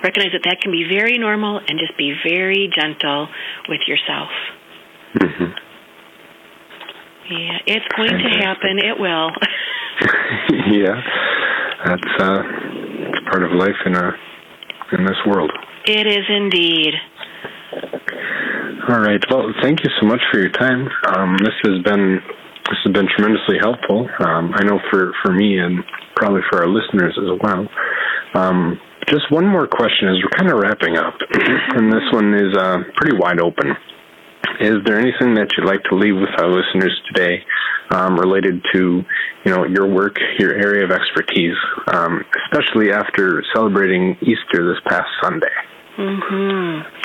[0.02, 3.28] recognize that that can be very normal and just be very gentle
[3.68, 4.30] with yourself.
[5.16, 5.52] Mm-hmm.
[7.30, 8.78] Yeah, it's going to happen.
[8.78, 9.30] It will.
[10.72, 11.00] yeah,
[11.84, 12.42] that's uh,
[13.08, 14.12] it's part of life in a
[14.92, 15.50] in this world.
[15.86, 16.94] It is indeed.
[18.86, 19.22] All right.
[19.30, 20.88] Well, thank you so much for your time.
[21.16, 22.20] Um, this has been
[22.68, 24.08] this has been tremendously helpful.
[24.20, 25.82] Um, I know for for me and
[26.16, 27.66] probably for our listeners as well.
[28.34, 28.78] Um,
[29.08, 31.14] just one more question as we're kind of wrapping up,
[31.76, 33.72] and this one is uh, pretty wide open.
[34.60, 37.42] Is there anything that you'd like to leave with our listeners today
[37.90, 39.02] um, related to,
[39.44, 41.56] you know, your work, your area of expertise,
[41.88, 45.54] um, especially after celebrating Easter this past Sunday?
[45.96, 47.03] Hmm.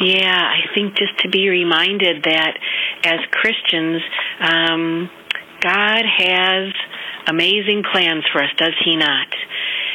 [0.00, 2.58] Yeah, I think just to be reminded that
[3.04, 4.02] as Christians,
[4.40, 5.08] um,
[5.60, 6.72] God has
[7.28, 9.28] amazing plans for us, does He not?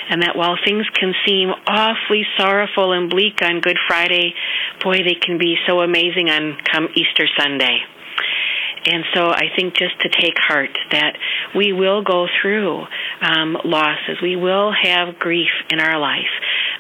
[0.10, 4.34] And that while things can seem awfully sorrowful and bleak on Good Friday,
[4.82, 7.80] boy, they can be so amazing on come Easter Sunday.
[8.86, 11.18] and so I think just to take heart that
[11.56, 12.84] we will go through
[13.22, 16.34] um, losses, we will have grief in our life,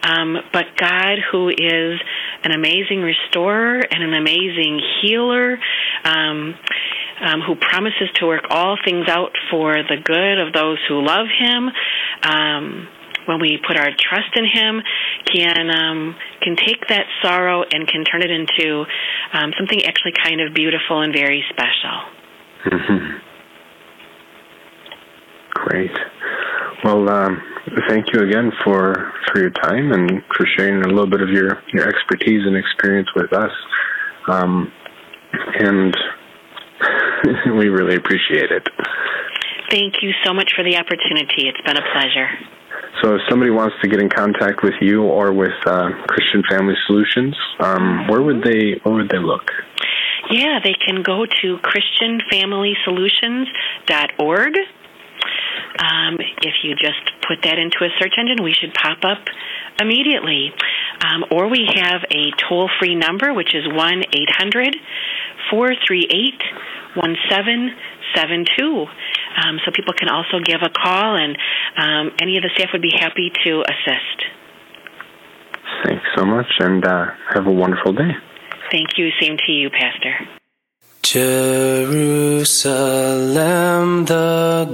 [0.03, 1.99] um, but God, who is
[2.43, 5.59] an amazing restorer and an amazing healer,
[6.03, 6.55] um,
[7.21, 11.27] um, who promises to work all things out for the good of those who love
[11.27, 11.69] Him.
[12.23, 12.87] Um,
[13.25, 14.81] when we put our trust in Him,
[15.31, 18.85] can um, can take that sorrow and can turn it into
[19.33, 21.99] um, something actually kind of beautiful and very special.
[22.65, 23.17] Mm-hmm.
[25.51, 25.91] Great.
[26.83, 27.41] Well, um,
[27.87, 31.61] thank you again for for your time and for sharing a little bit of your
[31.73, 33.51] your expertise and experience with us.
[34.27, 34.71] Um,
[35.59, 35.95] and
[37.57, 38.67] we really appreciate it.
[39.69, 41.47] Thank you so much for the opportunity.
[41.47, 42.27] It's been a pleasure.
[43.01, 46.73] So, if somebody wants to get in contact with you or with uh, Christian Family
[46.87, 49.51] Solutions, um, where would they where would they look?
[50.31, 54.53] Yeah, they can go to ChristianFamilySolutions.org.
[55.79, 59.23] Um, if you just put that into a search engine, we should pop up
[59.79, 60.51] immediately.
[60.99, 64.75] Um, or we have a toll free number, which is 1 800
[65.49, 66.35] 438
[66.95, 68.85] 1772.
[69.39, 71.37] Um, so people can also give a call, and
[71.77, 74.17] um, any of the staff would be happy to assist.
[75.85, 78.11] Thanks so much, and uh, have a wonderful day.
[78.71, 79.09] Thank you.
[79.21, 80.38] Same to you, Pastor.
[81.11, 82.69] Jerusalem
[84.05, 84.69] the.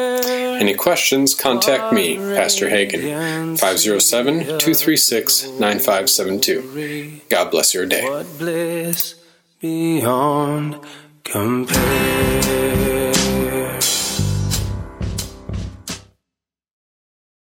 [0.59, 7.21] Any questions, contact me, Pastor Hagen, 507 236 9572.
[7.29, 8.03] God bless your day.
[8.03, 9.13] What bliss
[9.61, 10.79] beyond
[11.23, 12.87] compare.